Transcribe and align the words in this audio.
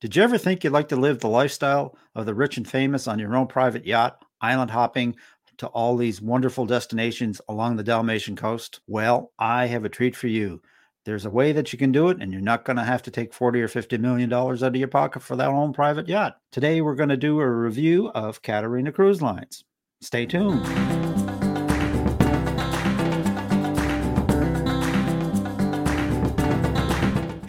Did 0.00 0.16
you 0.16 0.22
ever 0.22 0.38
think 0.38 0.64
you'd 0.64 0.72
like 0.72 0.88
to 0.88 0.96
live 0.96 1.20
the 1.20 1.28
lifestyle 1.28 1.94
of 2.14 2.24
the 2.24 2.34
rich 2.34 2.56
and 2.56 2.66
famous 2.66 3.06
on 3.06 3.18
your 3.18 3.36
own 3.36 3.46
private 3.46 3.84
yacht, 3.84 4.24
island 4.40 4.70
hopping 4.70 5.14
to 5.58 5.66
all 5.66 5.94
these 5.98 6.22
wonderful 6.22 6.64
destinations 6.64 7.38
along 7.50 7.76
the 7.76 7.82
Dalmatian 7.82 8.34
coast? 8.34 8.80
Well, 8.86 9.32
I 9.38 9.66
have 9.66 9.84
a 9.84 9.90
treat 9.90 10.16
for 10.16 10.28
you. 10.28 10.62
There's 11.04 11.26
a 11.26 11.30
way 11.30 11.52
that 11.52 11.70
you 11.72 11.78
can 11.78 11.92
do 11.92 12.08
it, 12.08 12.16
and 12.20 12.32
you're 12.32 12.40
not 12.40 12.64
going 12.64 12.78
to 12.78 12.82
have 12.84 13.02
to 13.02 13.10
take 13.10 13.34
40 13.34 13.60
or 13.60 13.68
50 13.68 13.98
million 13.98 14.30
dollars 14.30 14.62
out 14.62 14.68
of 14.68 14.76
your 14.76 14.88
pocket 14.88 15.22
for 15.22 15.36
that 15.36 15.48
own 15.48 15.74
private 15.74 16.08
yacht. 16.08 16.38
Today, 16.50 16.80
we're 16.80 16.94
going 16.94 17.08
to 17.10 17.16
do 17.18 17.38
a 17.38 17.50
review 17.50 18.08
of 18.08 18.40
Katarina 18.40 18.92
Cruise 18.92 19.20
Lines. 19.20 19.64
Stay 20.00 20.24
tuned. 20.24 20.99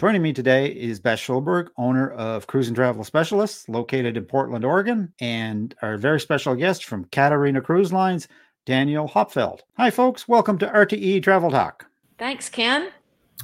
Joining 0.02 0.24
me 0.24 0.34
today 0.34 0.66
is 0.66 1.00
Beth 1.00 1.20
Schulberg, 1.20 1.68
owner 1.78 2.10
of 2.14 2.48
Cruise 2.48 2.66
and 2.68 2.76
Travel 2.76 3.04
Specialists, 3.04 3.70
located 3.70 4.18
in 4.18 4.26
Portland, 4.26 4.66
Oregon, 4.66 5.14
and 5.20 5.76
our 5.84 5.96
very 5.96 6.20
special 6.20 6.56
guest 6.56 6.86
from 6.86 7.06
Katarina 7.12 7.62
Cruise 7.62 7.94
Lines, 7.94 8.28
Daniel 8.66 9.08
Hauptfeld. 9.08 9.60
Hi, 9.78 9.92
folks. 9.92 10.28
Welcome 10.28 10.58
to 10.58 10.66
RTE 10.66 11.22
Travel 11.22 11.52
Talk. 11.52 11.86
Thanks, 12.18 12.50
Ken. 12.50 12.90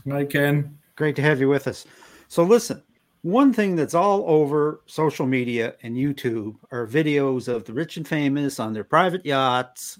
Hi, 0.10 0.26
Ken. 0.26 0.76
Great 0.96 1.16
to 1.18 1.22
have 1.22 1.40
you 1.40 1.48
with 1.48 1.68
us. 1.68 1.86
So, 2.28 2.42
listen, 2.42 2.82
one 3.22 3.54
thing 3.54 3.76
that's 3.76 3.94
all 3.94 4.24
over 4.26 4.82
social 4.88 5.28
media 5.28 5.76
and 5.84 5.96
YouTube 5.96 6.56
are 6.72 6.88
videos 6.88 7.48
of 7.48 7.66
the 7.66 7.74
rich 7.74 7.98
and 7.98 8.08
famous 8.08 8.60
on 8.60 8.74
their 8.74 8.84
private 8.84 9.24
yachts, 9.24 10.00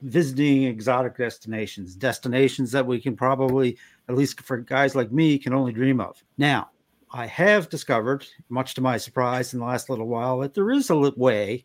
visiting 0.00 0.64
exotic 0.64 1.16
destinations, 1.16 1.94
destinations 1.94 2.72
that 2.72 2.84
we 2.84 3.00
can 3.00 3.14
probably, 3.14 3.78
at 4.08 4.16
least 4.16 4.40
for 4.40 4.58
guys 4.58 4.94
like 4.94 5.12
me, 5.12 5.38
can 5.38 5.52
only 5.54 5.72
dream 5.72 6.00
of. 6.00 6.22
Now, 6.38 6.70
I 7.12 7.26
have 7.26 7.68
discovered, 7.68 8.26
much 8.48 8.74
to 8.74 8.80
my 8.80 8.96
surprise 8.96 9.52
in 9.52 9.60
the 9.60 9.66
last 9.66 9.90
little 9.90 10.08
while, 10.08 10.38
that 10.40 10.54
there 10.54 10.70
is 10.70 10.90
a 10.90 10.96
way 11.16 11.64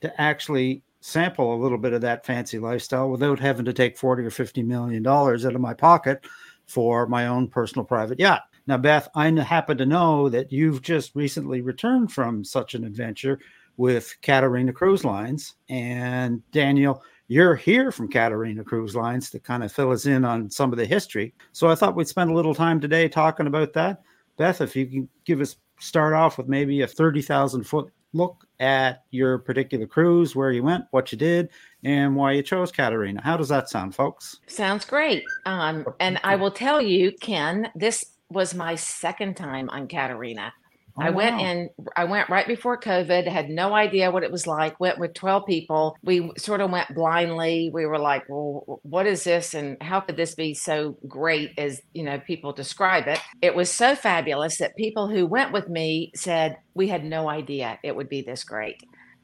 to 0.00 0.20
actually 0.20 0.82
sample 1.00 1.54
a 1.54 1.62
little 1.62 1.78
bit 1.78 1.92
of 1.92 2.00
that 2.00 2.24
fancy 2.24 2.58
lifestyle 2.58 3.10
without 3.10 3.38
having 3.38 3.64
to 3.64 3.72
take 3.72 3.98
40 3.98 4.24
or 4.24 4.30
50 4.30 4.62
million 4.62 5.02
dollars 5.02 5.44
out 5.44 5.54
of 5.54 5.60
my 5.60 5.74
pocket 5.74 6.24
for 6.66 7.06
my 7.06 7.26
own 7.26 7.48
personal 7.48 7.84
private 7.84 8.18
yacht. 8.18 8.42
Now, 8.66 8.78
Beth, 8.78 9.08
I 9.14 9.28
happen 9.30 9.76
to 9.78 9.86
know 9.86 10.30
that 10.30 10.50
you've 10.50 10.80
just 10.80 11.14
recently 11.14 11.60
returned 11.60 12.12
from 12.12 12.42
such 12.44 12.74
an 12.74 12.84
adventure 12.84 13.38
with 13.76 14.16
Katarina 14.22 14.72
Cruise 14.72 15.04
Lines. 15.04 15.56
And 15.68 16.42
Daniel, 16.52 17.02
you're 17.28 17.54
here 17.54 17.90
from 17.90 18.08
Katarina 18.08 18.64
Cruise 18.64 18.94
Lines 18.94 19.30
to 19.30 19.40
kind 19.40 19.64
of 19.64 19.72
fill 19.72 19.92
us 19.92 20.06
in 20.06 20.24
on 20.24 20.50
some 20.50 20.72
of 20.72 20.78
the 20.78 20.86
history. 20.86 21.34
So 21.52 21.68
I 21.68 21.74
thought 21.74 21.96
we'd 21.96 22.08
spend 22.08 22.30
a 22.30 22.34
little 22.34 22.54
time 22.54 22.80
today 22.80 23.08
talking 23.08 23.46
about 23.46 23.72
that. 23.74 24.02
Beth, 24.36 24.60
if 24.60 24.76
you 24.76 24.86
can 24.86 25.08
give 25.24 25.40
us 25.40 25.56
start 25.80 26.14
off 26.14 26.38
with 26.38 26.48
maybe 26.48 26.82
a 26.82 26.86
30,000 26.86 27.64
foot 27.64 27.90
look 28.12 28.46
at 28.60 29.04
your 29.10 29.38
particular 29.38 29.86
cruise, 29.86 30.36
where 30.36 30.52
you 30.52 30.62
went, 30.62 30.84
what 30.92 31.10
you 31.10 31.18
did, 31.18 31.50
and 31.82 32.14
why 32.14 32.32
you 32.32 32.42
chose 32.42 32.70
Katarina. 32.70 33.20
How 33.22 33.36
does 33.36 33.48
that 33.48 33.68
sound, 33.68 33.94
folks? 33.94 34.40
Sounds 34.46 34.84
great. 34.84 35.24
Um, 35.46 35.84
and 36.00 36.20
I 36.22 36.36
will 36.36 36.52
tell 36.52 36.80
you, 36.80 37.12
Ken, 37.20 37.70
this 37.74 38.04
was 38.30 38.54
my 38.54 38.74
second 38.74 39.36
time 39.36 39.68
on 39.70 39.88
Katarina. 39.88 40.52
Oh, 40.96 41.02
I 41.02 41.10
went 41.10 41.36
wow. 41.36 41.44
in, 41.44 41.70
I 41.96 42.04
went 42.04 42.28
right 42.28 42.46
before 42.46 42.78
COVID, 42.78 43.26
had 43.26 43.48
no 43.48 43.74
idea 43.74 44.12
what 44.12 44.22
it 44.22 44.30
was 44.30 44.46
like, 44.46 44.78
went 44.78 44.98
with 44.98 45.14
12 45.14 45.44
people. 45.44 45.96
We 46.04 46.30
sort 46.38 46.60
of 46.60 46.70
went 46.70 46.94
blindly. 46.94 47.70
We 47.72 47.84
were 47.86 47.98
like, 47.98 48.28
well, 48.28 48.78
what 48.82 49.06
is 49.06 49.24
this? 49.24 49.54
And 49.54 49.76
how 49.82 50.00
could 50.00 50.16
this 50.16 50.36
be 50.36 50.54
so 50.54 50.96
great 51.08 51.58
as, 51.58 51.82
you 51.94 52.04
know, 52.04 52.20
people 52.20 52.52
describe 52.52 53.08
it? 53.08 53.18
It 53.42 53.56
was 53.56 53.70
so 53.70 53.96
fabulous 53.96 54.58
that 54.58 54.76
people 54.76 55.08
who 55.08 55.26
went 55.26 55.52
with 55.52 55.68
me 55.68 56.12
said, 56.14 56.58
we 56.74 56.88
had 56.88 57.04
no 57.04 57.28
idea 57.28 57.78
it 57.82 57.96
would 57.96 58.08
be 58.08 58.22
this 58.22 58.44
great. 58.44 58.80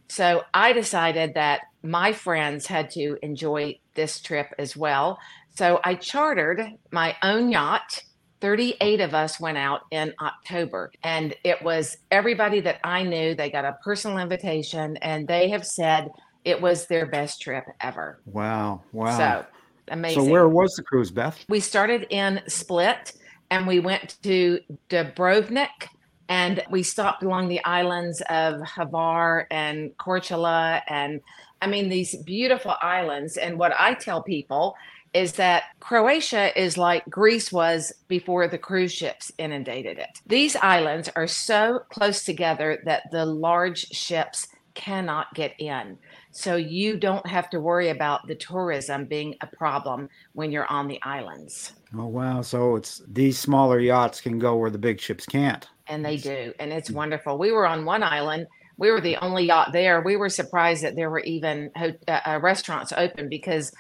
So 0.09 0.43
I 0.53 0.73
decided 0.73 1.34
that 1.34 1.61
my 1.84 2.12
friends 2.12 2.67
had 2.67 2.91
to 2.91 3.17
enjoy 3.23 3.79
this 3.95 4.21
trip 4.21 4.53
as 4.59 4.77
well. 4.77 5.21
So 5.55 5.81
I 5.84 5.94
chartered 5.94 6.62
my 6.91 7.15
own 7.23 7.53
yacht 7.53 8.03
38 8.41 9.01
of 9.01 9.15
us 9.15 9.39
went 9.41 9.59
out 9.59 9.83
in 9.91 10.15
October, 10.21 10.93
and 11.03 11.34
it 11.45 11.62
was 11.62 11.99
everybody 12.11 12.61
that 12.61 12.81
I 12.84 13.03
knew. 13.03 13.34
They 13.34 13.51
got 13.51 13.65
a 13.65 13.77
personal 13.84 14.19
invitation, 14.19 14.97
and 14.99 15.27
they 15.28 15.49
have 15.51 15.67
said 15.67 16.11
it 16.45 16.61
was 16.61 16.87
their 16.87 17.06
best 17.06 17.41
trip 17.41 17.65
ever. 17.81 18.21
Wow. 18.27 18.83
Wow. 18.93 19.17
So 19.17 19.47
amazing. 19.89 20.25
So, 20.25 20.31
where 20.31 20.49
was 20.49 20.73
the 20.75 20.83
cruise, 20.83 21.11
Beth? 21.11 21.45
We 21.49 21.61
started 21.61 22.06
in 22.11 22.41
Split 22.47 23.12
and 23.50 23.67
we 23.67 23.81
went 23.81 24.17
to 24.23 24.61
Dubrovnik 24.89 25.89
and 26.29 26.62
we 26.71 26.83
stopped 26.83 27.23
along 27.23 27.49
the 27.49 27.62
islands 27.65 28.23
of 28.31 28.61
Hvar 28.61 29.47
and 29.50 29.91
Korčula 29.99 30.83
and 30.89 31.21
I 31.61 31.67
mean 31.67 31.89
these 31.89 32.17
beautiful 32.23 32.75
islands 32.81 33.37
and 33.37 33.59
what 33.59 33.73
I 33.79 33.95
tell 33.95 34.23
people 34.23 34.77
is 35.12 35.32
that 35.34 35.65
Croatia 35.81 36.59
is 36.60 36.78
like 36.78 37.04
Greece 37.09 37.50
was 37.53 37.93
before 38.09 38.47
the 38.47 38.59
cruise 38.59 38.93
ships 38.93 39.32
inundated 39.38 39.98
it. 39.98 40.21
These 40.26 40.56
islands 40.56 41.09
are 41.16 41.26
so 41.26 41.81
close 41.91 42.25
together 42.25 42.81
that 42.84 43.10
the 43.10 43.25
large 43.25 43.87
ships 43.88 44.49
cannot 44.75 45.34
get 45.34 45.53
in. 45.59 45.99
So 46.31 46.54
you 46.54 46.97
don't 46.97 47.26
have 47.26 47.50
to 47.50 47.60
worry 47.60 47.88
about 47.88 48.26
the 48.28 48.37
tourism 48.37 49.06
being 49.06 49.34
a 49.41 49.47
problem 49.47 50.09
when 50.32 50.53
you're 50.53 50.70
on 50.70 50.87
the 50.87 51.03
islands. 51.03 51.72
Oh 51.97 52.06
wow, 52.06 52.41
so 52.41 52.76
it's 52.76 53.03
these 53.09 53.37
smaller 53.37 53.81
yachts 53.81 54.20
can 54.20 54.38
go 54.38 54.56
where 54.56 54.70
the 54.70 54.78
big 54.78 55.00
ships 55.00 55.26
can't. 55.26 55.66
And 55.88 56.04
they 56.04 56.16
do, 56.16 56.53
and 56.60 56.72
it's 56.72 56.88
wonderful. 56.88 57.37
We 57.37 57.50
were 57.50 57.66
on 57.66 57.84
one 57.84 58.04
island 58.04 58.47
we 58.81 58.91
were 58.91 59.03
the 59.03 59.16
only 59.16 59.44
yacht 59.44 59.72
there. 59.75 60.00
We 60.00 60.16
were 60.16 60.31
surprised 60.31 60.82
that 60.84 60.97
there 60.97 61.10
were 61.10 61.20
even 61.20 61.70
uh, 61.76 61.91
uh 62.09 62.41
restaurants 62.43 62.93
open 62.97 63.28
because 63.28 63.72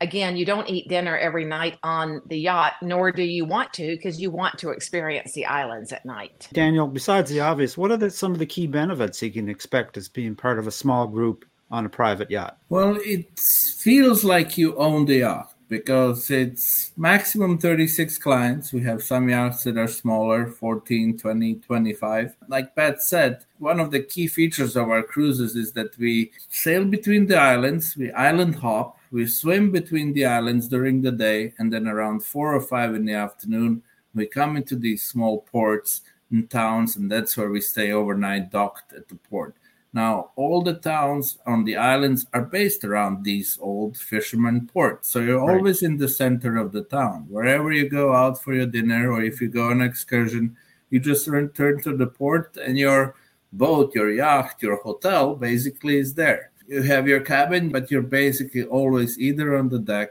again, 0.00 0.36
you 0.36 0.44
don't 0.44 0.68
eat 0.68 0.88
dinner 0.88 1.16
every 1.16 1.44
night 1.44 1.78
on 1.82 2.22
the 2.26 2.38
yacht, 2.38 2.74
nor 2.82 3.12
do 3.12 3.22
you 3.22 3.44
want 3.44 3.72
to 3.74 3.96
because 3.96 4.20
you 4.20 4.30
want 4.30 4.58
to 4.58 4.70
experience 4.70 5.32
the 5.32 5.46
islands 5.46 5.92
at 5.92 6.04
night. 6.04 6.48
Daniel, 6.52 6.86
besides 6.86 7.30
the 7.30 7.40
obvious, 7.40 7.76
what 7.76 7.90
are 7.90 7.96
the, 7.96 8.10
some 8.10 8.32
of 8.32 8.38
the 8.38 8.46
key 8.46 8.66
benefits 8.66 9.22
you 9.22 9.30
can 9.30 9.48
expect 9.48 9.96
as 9.96 10.08
being 10.08 10.34
part 10.34 10.58
of 10.58 10.66
a 10.66 10.72
small 10.72 11.06
group 11.06 11.44
on 11.70 11.86
a 11.86 11.88
private 11.88 12.30
yacht? 12.30 12.58
Well, 12.68 12.98
it 13.00 13.38
feels 13.38 14.24
like 14.24 14.58
you 14.58 14.76
own 14.76 15.06
the 15.06 15.18
yacht 15.18 15.52
because 15.68 16.30
it's 16.30 16.92
maximum 16.96 17.58
36 17.58 18.18
clients. 18.18 18.72
We 18.72 18.82
have 18.82 19.02
some 19.02 19.28
yachts 19.28 19.64
that 19.64 19.76
are 19.76 19.88
smaller, 19.88 20.46
14, 20.46 21.18
20, 21.18 21.54
25. 21.56 22.36
Like 22.48 22.76
Pat 22.76 23.02
said, 23.02 23.44
one 23.58 23.80
of 23.80 23.90
the 23.90 24.00
key 24.00 24.28
features 24.28 24.76
of 24.76 24.88
our 24.88 25.02
cruises 25.02 25.56
is 25.56 25.72
that 25.72 25.98
we 25.98 26.30
sail 26.50 26.84
between 26.84 27.26
the 27.26 27.36
islands, 27.36 27.96
we 27.96 28.12
island 28.12 28.56
hop, 28.56 28.98
we 29.16 29.26
swim 29.26 29.72
between 29.72 30.12
the 30.12 30.26
islands 30.26 30.68
during 30.68 31.00
the 31.00 31.10
day, 31.10 31.54
and 31.56 31.72
then 31.72 31.88
around 31.88 32.22
four 32.22 32.54
or 32.54 32.60
five 32.60 32.94
in 32.94 33.06
the 33.06 33.14
afternoon, 33.14 33.82
we 34.14 34.26
come 34.26 34.58
into 34.58 34.76
these 34.76 35.06
small 35.06 35.40
ports 35.40 36.02
and 36.30 36.50
towns, 36.50 36.96
and 36.96 37.10
that's 37.10 37.34
where 37.34 37.48
we 37.48 37.62
stay 37.62 37.92
overnight 37.92 38.50
docked 38.50 38.92
at 38.92 39.08
the 39.08 39.14
port. 39.14 39.56
Now, 39.94 40.32
all 40.36 40.60
the 40.60 40.74
towns 40.74 41.38
on 41.46 41.64
the 41.64 41.78
islands 41.78 42.26
are 42.34 42.42
based 42.42 42.84
around 42.84 43.24
these 43.24 43.58
old 43.58 43.96
fishermen 43.96 44.68
ports. 44.70 45.08
So 45.08 45.20
you're 45.20 45.40
right. 45.40 45.56
always 45.56 45.82
in 45.82 45.96
the 45.96 46.10
center 46.10 46.58
of 46.58 46.72
the 46.72 46.84
town. 46.84 47.24
Wherever 47.30 47.72
you 47.72 47.88
go 47.88 48.12
out 48.12 48.42
for 48.42 48.52
your 48.52 48.66
dinner 48.66 49.10
or 49.10 49.22
if 49.22 49.40
you 49.40 49.48
go 49.48 49.70
on 49.70 49.80
an 49.80 49.88
excursion, 49.88 50.54
you 50.90 51.00
just 51.00 51.26
return 51.26 51.80
to 51.84 51.96
the 51.96 52.06
port 52.06 52.58
and 52.62 52.76
your 52.76 53.14
boat, 53.54 53.94
your 53.94 54.12
yacht, 54.12 54.56
your 54.60 54.76
hotel 54.82 55.34
basically 55.34 55.96
is 55.96 56.12
there. 56.12 56.50
You 56.66 56.82
have 56.82 57.06
your 57.06 57.20
cabin, 57.20 57.70
but 57.70 57.90
you're 57.90 58.02
basically 58.02 58.64
always 58.64 59.18
either 59.18 59.56
on 59.56 59.68
the 59.68 59.78
deck 59.78 60.10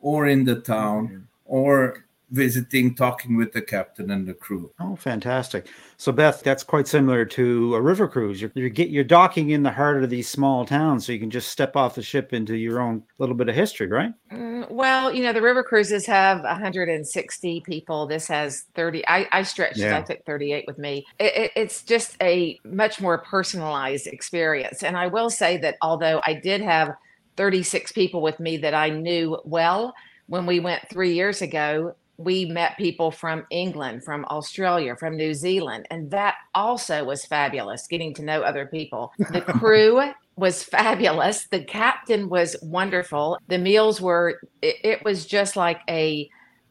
or 0.00 0.26
in 0.26 0.44
the 0.44 0.60
town 0.60 1.08
mm-hmm. 1.08 1.18
or 1.46 2.05
visiting, 2.30 2.94
talking 2.94 3.36
with 3.36 3.52
the 3.52 3.62
captain 3.62 4.10
and 4.10 4.26
the 4.26 4.34
crew. 4.34 4.72
Oh, 4.80 4.96
fantastic! 4.96 5.68
So, 5.96 6.12
Beth, 6.12 6.42
that's 6.42 6.62
quite 6.62 6.88
similar 6.88 7.24
to 7.24 7.74
a 7.74 7.80
river 7.80 8.08
cruise. 8.08 8.40
You're, 8.40 8.52
you're 8.54 8.68
get 8.68 8.90
you're 8.90 9.04
docking 9.04 9.50
in 9.50 9.62
the 9.62 9.70
heart 9.70 10.02
of 10.02 10.10
these 10.10 10.28
small 10.28 10.64
towns, 10.64 11.06
so 11.06 11.12
you 11.12 11.20
can 11.20 11.30
just 11.30 11.48
step 11.48 11.76
off 11.76 11.94
the 11.94 12.02
ship 12.02 12.32
into 12.32 12.56
your 12.56 12.80
own 12.80 13.02
little 13.18 13.34
bit 13.34 13.48
of 13.48 13.54
history, 13.54 13.86
right? 13.86 14.12
Mm, 14.32 14.70
well, 14.70 15.12
you 15.12 15.22
know, 15.22 15.32
the 15.32 15.42
river 15.42 15.62
cruises 15.62 16.06
have 16.06 16.42
160 16.42 17.60
people. 17.60 18.06
This 18.06 18.26
has 18.28 18.64
30. 18.74 19.06
I, 19.08 19.26
I 19.32 19.42
stretched. 19.42 19.78
Yeah. 19.78 19.98
I 19.98 20.02
took 20.02 20.24
38 20.24 20.64
with 20.66 20.78
me. 20.78 21.06
It, 21.18 21.36
it, 21.36 21.52
it's 21.56 21.82
just 21.82 22.16
a 22.20 22.58
much 22.64 23.00
more 23.00 23.18
personalized 23.18 24.06
experience, 24.06 24.82
and 24.82 24.96
I 24.96 25.06
will 25.06 25.30
say 25.30 25.56
that 25.58 25.76
although 25.82 26.20
I 26.24 26.34
did 26.34 26.60
have 26.60 26.94
36 27.36 27.92
people 27.92 28.22
with 28.22 28.40
me 28.40 28.56
that 28.58 28.74
I 28.74 28.90
knew 28.90 29.38
well 29.44 29.94
when 30.26 30.46
we 30.46 30.60
went 30.60 30.88
three 30.88 31.14
years 31.14 31.42
ago 31.42 31.94
we 32.18 32.44
met 32.46 32.76
people 32.76 33.10
from 33.10 33.46
England, 33.50 34.04
from 34.04 34.24
Australia, 34.30 34.96
from 34.96 35.16
New 35.16 35.34
Zealand, 35.34 35.86
and 35.90 36.10
that 36.10 36.36
also 36.54 37.04
was 37.04 37.24
fabulous 37.24 37.86
getting 37.86 38.14
to 38.14 38.24
know 38.24 38.42
other 38.42 38.66
people. 38.66 39.12
The 39.18 39.40
crew 39.58 40.02
was 40.36 40.62
fabulous. 40.62 41.46
The 41.48 41.64
captain 41.64 42.28
was 42.28 42.56
wonderful. 42.62 43.38
The 43.48 43.58
meals 43.58 44.00
were, 44.00 44.40
it, 44.62 44.76
it 44.84 45.04
was 45.04 45.26
just 45.26 45.56
like 45.56 45.80
a 45.88 46.28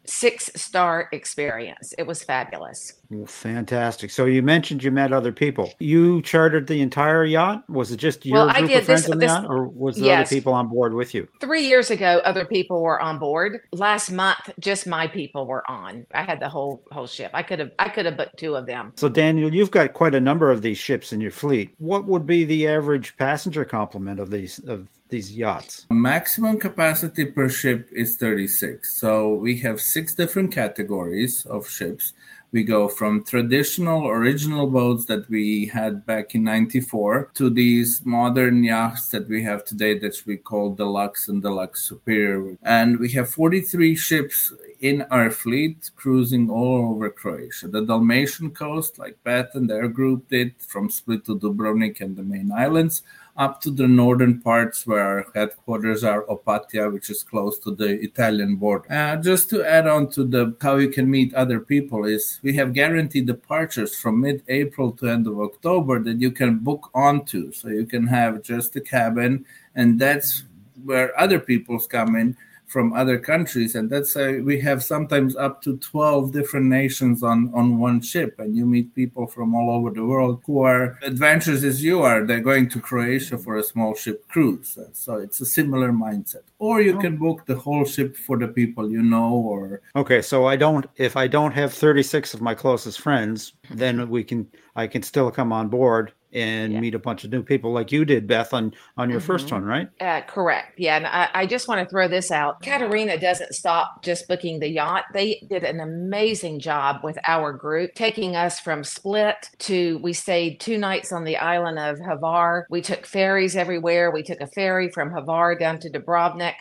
six 0.08 0.50
star 0.56 1.10
experience. 1.12 1.94
It 1.98 2.08
was 2.08 2.24
fabulous. 2.24 2.94
Well, 3.10 3.26
fantastic. 3.26 4.12
So 4.12 4.26
you 4.26 4.42
mentioned 4.42 4.84
you 4.84 4.92
met 4.92 5.14
other 5.14 5.32
people. 5.32 5.72
You 5.80 6.22
chartered 6.22 6.68
the 6.68 6.82
entire 6.82 7.24
yacht. 7.24 7.70
Was 7.70 7.92
it 7.92 7.98
just 7.98 8.26
your 8.26 8.46
well, 8.46 8.54
group 8.54 8.72
of 8.72 8.86
friends 8.86 9.04
this, 9.04 9.10
on 9.10 9.20
the 9.20 9.26
this, 9.26 9.32
yacht, 9.32 9.46
or 9.48 9.68
was 9.68 9.98
there 9.98 10.06
yes. 10.06 10.28
other 10.28 10.36
people 10.36 10.54
on 10.54 10.68
board 10.68 10.94
with 10.94 11.14
you? 11.14 11.28
Three 11.40 11.68
years 11.68 11.92
ago, 11.92 12.22
other 12.26 12.46
people 12.46 12.82
were 12.82 13.00
on 13.00 13.20
board. 13.20 13.62
Last 13.72 14.12
month, 14.12 14.50
just 14.60 14.88
my 14.88 15.08
people 15.08 15.46
were 15.46 15.70
on. 15.70 16.06
I 16.14 16.24
had 16.24 16.40
the 16.40 16.50
whole 16.50 16.84
whole 16.92 17.08
ship. 17.08 17.32
I 17.34 17.44
could 17.44 17.60
have 17.60 17.72
I 17.80 17.90
could 17.90 18.06
have 18.06 18.18
booked 18.18 18.38
two 18.38 18.56
of 18.56 18.66
them. 18.66 18.94
So 18.96 19.10
Daniel, 19.10 19.54
you've 19.54 19.72
got 19.72 19.94
quite 19.94 20.16
a 20.16 20.22
number 20.22 20.52
of 20.52 20.62
these 20.62 20.78
ships 20.78 21.14
in 21.14 21.22
your 21.22 21.32
fleet. 21.32 21.76
What 21.78 22.06
would 22.06 22.26
be 22.26 22.46
the 22.46 22.68
average 22.68 23.16
passenger 23.18 23.66
complement 23.66 24.20
of 24.20 24.32
these 24.32 24.60
of 24.68 24.88
these 25.10 25.32
yachts? 25.32 25.86
Maximum 25.90 26.60
capacity 26.60 27.26
per 27.26 27.50
ship 27.50 27.90
is 27.92 28.16
36. 28.18 28.92
So 29.00 29.34
we 29.34 29.58
have 29.60 29.80
six 29.80 30.16
different 30.16 30.52
categories 30.52 31.46
of 31.46 31.70
ships. 31.70 32.14
We 32.52 32.64
go 32.64 32.88
from 32.88 33.26
traditional 33.26 34.08
original 34.08 34.68
boats 34.68 35.06
that 35.06 35.30
we 35.30 35.66
had 35.66 36.06
back 36.06 36.36
in 36.36 36.46
94 36.46 37.32
to 37.34 37.50
these 37.50 38.02
modern 38.06 38.64
yachts 38.64 39.10
that 39.10 39.28
we 39.28 39.44
have 39.44 39.66
today 39.66 40.00
that 40.00 40.16
we 40.26 40.38
call 40.38 40.74
Deluxe 40.74 41.28
and 41.28 41.42
Deluxe 41.42 41.82
Superior. 41.82 42.58
And 42.64 42.98
we 42.98 43.12
have 43.12 43.30
43 43.30 43.96
ships 43.96 44.54
in 44.80 45.02
our 45.12 45.32
fleet 45.32 45.92
cruising 45.98 46.50
all 46.50 46.92
over 46.92 47.10
Croatia. 47.10 47.68
The 47.68 47.86
Dalmatian 47.86 48.52
coast, 48.52 49.00
like 49.00 49.22
Beth 49.26 49.54
and 49.56 49.70
their 49.70 49.90
group 49.90 50.30
did, 50.30 50.54
from 50.60 50.90
Split 50.90 51.26
to 51.26 51.38
Dubrovnik 51.38 52.00
and 52.00 52.16
the 52.16 52.24
main 52.24 52.54
islands 52.54 53.04
up 53.38 53.60
to 53.62 53.70
the 53.70 53.88
northern 53.88 54.42
parts 54.42 54.88
where 54.88 55.04
our 55.04 55.26
headquarters 55.36 56.04
are 56.04 56.24
Opatija, 56.26 56.92
which 56.92 57.10
is 57.10 57.22
close 57.22 57.60
to 57.60 57.76
the 57.76 58.02
Italian 58.02 58.56
border. 58.56 58.92
Uh, 58.92 59.18
just 59.18 59.50
to 59.50 59.64
add 59.64 59.88
on 59.88 60.10
to 60.12 60.24
the 60.24 60.56
how 60.62 60.78
you 60.78 60.90
can 60.90 61.10
meet 61.10 61.34
other 61.34 61.60
people 61.60 62.06
is 62.06 62.40
we 62.44 62.54
have 62.56 62.74
guaranteed 62.74 63.26
departures 63.28 63.96
from 64.00 64.22
mid-April 64.22 64.92
to 64.94 65.10
end 65.10 65.28
of 65.28 65.40
October 65.40 66.02
that 66.04 66.22
you 66.22 66.32
can 66.32 66.60
book 66.60 66.90
onto, 66.94 67.52
so 67.52 67.68
you 67.68 67.86
can 67.86 68.08
have 68.08 68.42
just 68.42 68.76
a 68.76 68.82
cabin, 68.82 69.46
and 69.76 70.00
that's 70.00 70.44
where 70.84 71.18
other 71.20 71.40
people's 71.40 71.88
come 71.88 72.16
in 72.16 72.38
from 72.68 72.94
other 72.94 73.18
countries 73.18 73.76
and 73.76 73.90
that's 73.90 74.16
why 74.16 74.40
we 74.40 74.60
have 74.60 74.84
sometimes 74.84 75.36
up 75.36 75.62
to 75.62 75.78
12 75.78 76.32
different 76.32 76.66
nations 76.66 77.24
on 77.24 77.52
on 77.54 77.78
one 77.78 78.02
ship 78.02 78.36
and 78.40 78.56
you 78.56 78.66
meet 78.66 78.94
people 78.96 79.28
from 79.28 79.54
all 79.56 79.70
over 79.70 79.92
the 79.92 80.04
world 80.04 80.42
who 80.46 80.62
are 80.62 80.98
adventurous 81.04 81.64
as 81.64 81.84
you 81.84 82.02
are. 82.02 82.26
They're 82.26 82.40
going 82.40 82.70
to 82.70 82.80
croatia 82.80 83.38
for 83.38 83.58
a 83.58 83.64
small 83.64 83.96
ship 83.96 84.28
cruise 84.28 84.78
so 84.94 85.16
it's 85.18 85.42
a 85.42 85.46
similar 85.46 85.92
mindset. 85.92 86.44
Or 86.60 86.82
you 86.82 86.98
can 87.00 87.18
book 87.18 87.46
the 87.46 87.56
whole 87.56 87.86
ship 87.86 88.16
for 88.16 88.38
the 88.38 88.48
people 88.48 88.90
you 88.90 89.04
know 89.04 89.34
or 89.34 89.82
okay 89.96 90.22
so 90.22 90.46
i 90.46 90.56
don't 90.56 90.86
if 90.96 91.16
i 91.18 91.28
don't 91.28 91.52
have 91.52 91.74
36 91.74 92.34
of 92.34 92.42
my 92.42 92.54
closest 92.54 93.02
friends 93.02 93.54
then 93.70 94.10
we 94.10 94.24
can 94.24 94.48
i 94.76 94.88
can 94.88 95.04
still 95.04 95.32
come 95.32 95.52
on 95.52 95.68
board 95.68 96.14
and 96.36 96.74
yeah. 96.74 96.80
meet 96.82 96.94
a 96.94 97.00
bunch 97.00 97.24
of 97.24 97.32
new 97.32 97.42
people 97.42 97.72
like 97.72 97.92
you 97.92 98.06
did, 98.06 98.28
Beth, 98.28 98.54
on 98.54 98.74
on 98.98 99.10
your 99.10 99.20
mm-hmm. 99.20 99.28
first 99.28 99.52
one, 99.52 99.64
right? 99.64 99.90
Uh, 100.00 100.22
correct. 100.22 100.78
Yeah, 100.78 100.98
and 100.98 101.08
I, 101.08 101.30
I 101.34 101.46
just 101.46 101.68
want 101.68 101.82
to 101.82 101.90
throw 101.90 102.08
this 102.08 102.30
out. 102.30 102.62
Katarina 102.62 103.18
doesn't 103.18 103.54
stop 103.54 104.04
just 104.04 104.28
booking 104.28 104.60
the 104.60 104.70
yacht. 104.70 105.06
They 105.14 105.46
did 105.50 105.64
an 105.64 105.80
amazing 105.80 106.60
job 106.60 106.98
with 107.04 107.18
our 107.26 107.54
group, 107.54 107.96
taking 107.96 108.36
us 108.36 108.60
from 108.60 108.84
Split 108.84 109.50
to 109.60 109.98
we 110.04 110.14
stayed 110.14 110.60
two 110.60 110.78
nights 110.78 111.12
on 111.12 111.24
the 111.24 111.38
island 111.38 111.80
of 111.80 111.98
Hvar. 112.00 112.64
We 112.70 112.82
took 112.82 113.06
ferries 113.06 113.56
everywhere. 113.56 114.12
We 114.12 114.24
took 114.24 114.42
a 114.42 114.48
ferry 114.48 114.90
from 114.90 115.12
Hvar 115.12 115.58
down 115.58 115.80
to 115.80 115.90
Dubrovnik 115.90 116.56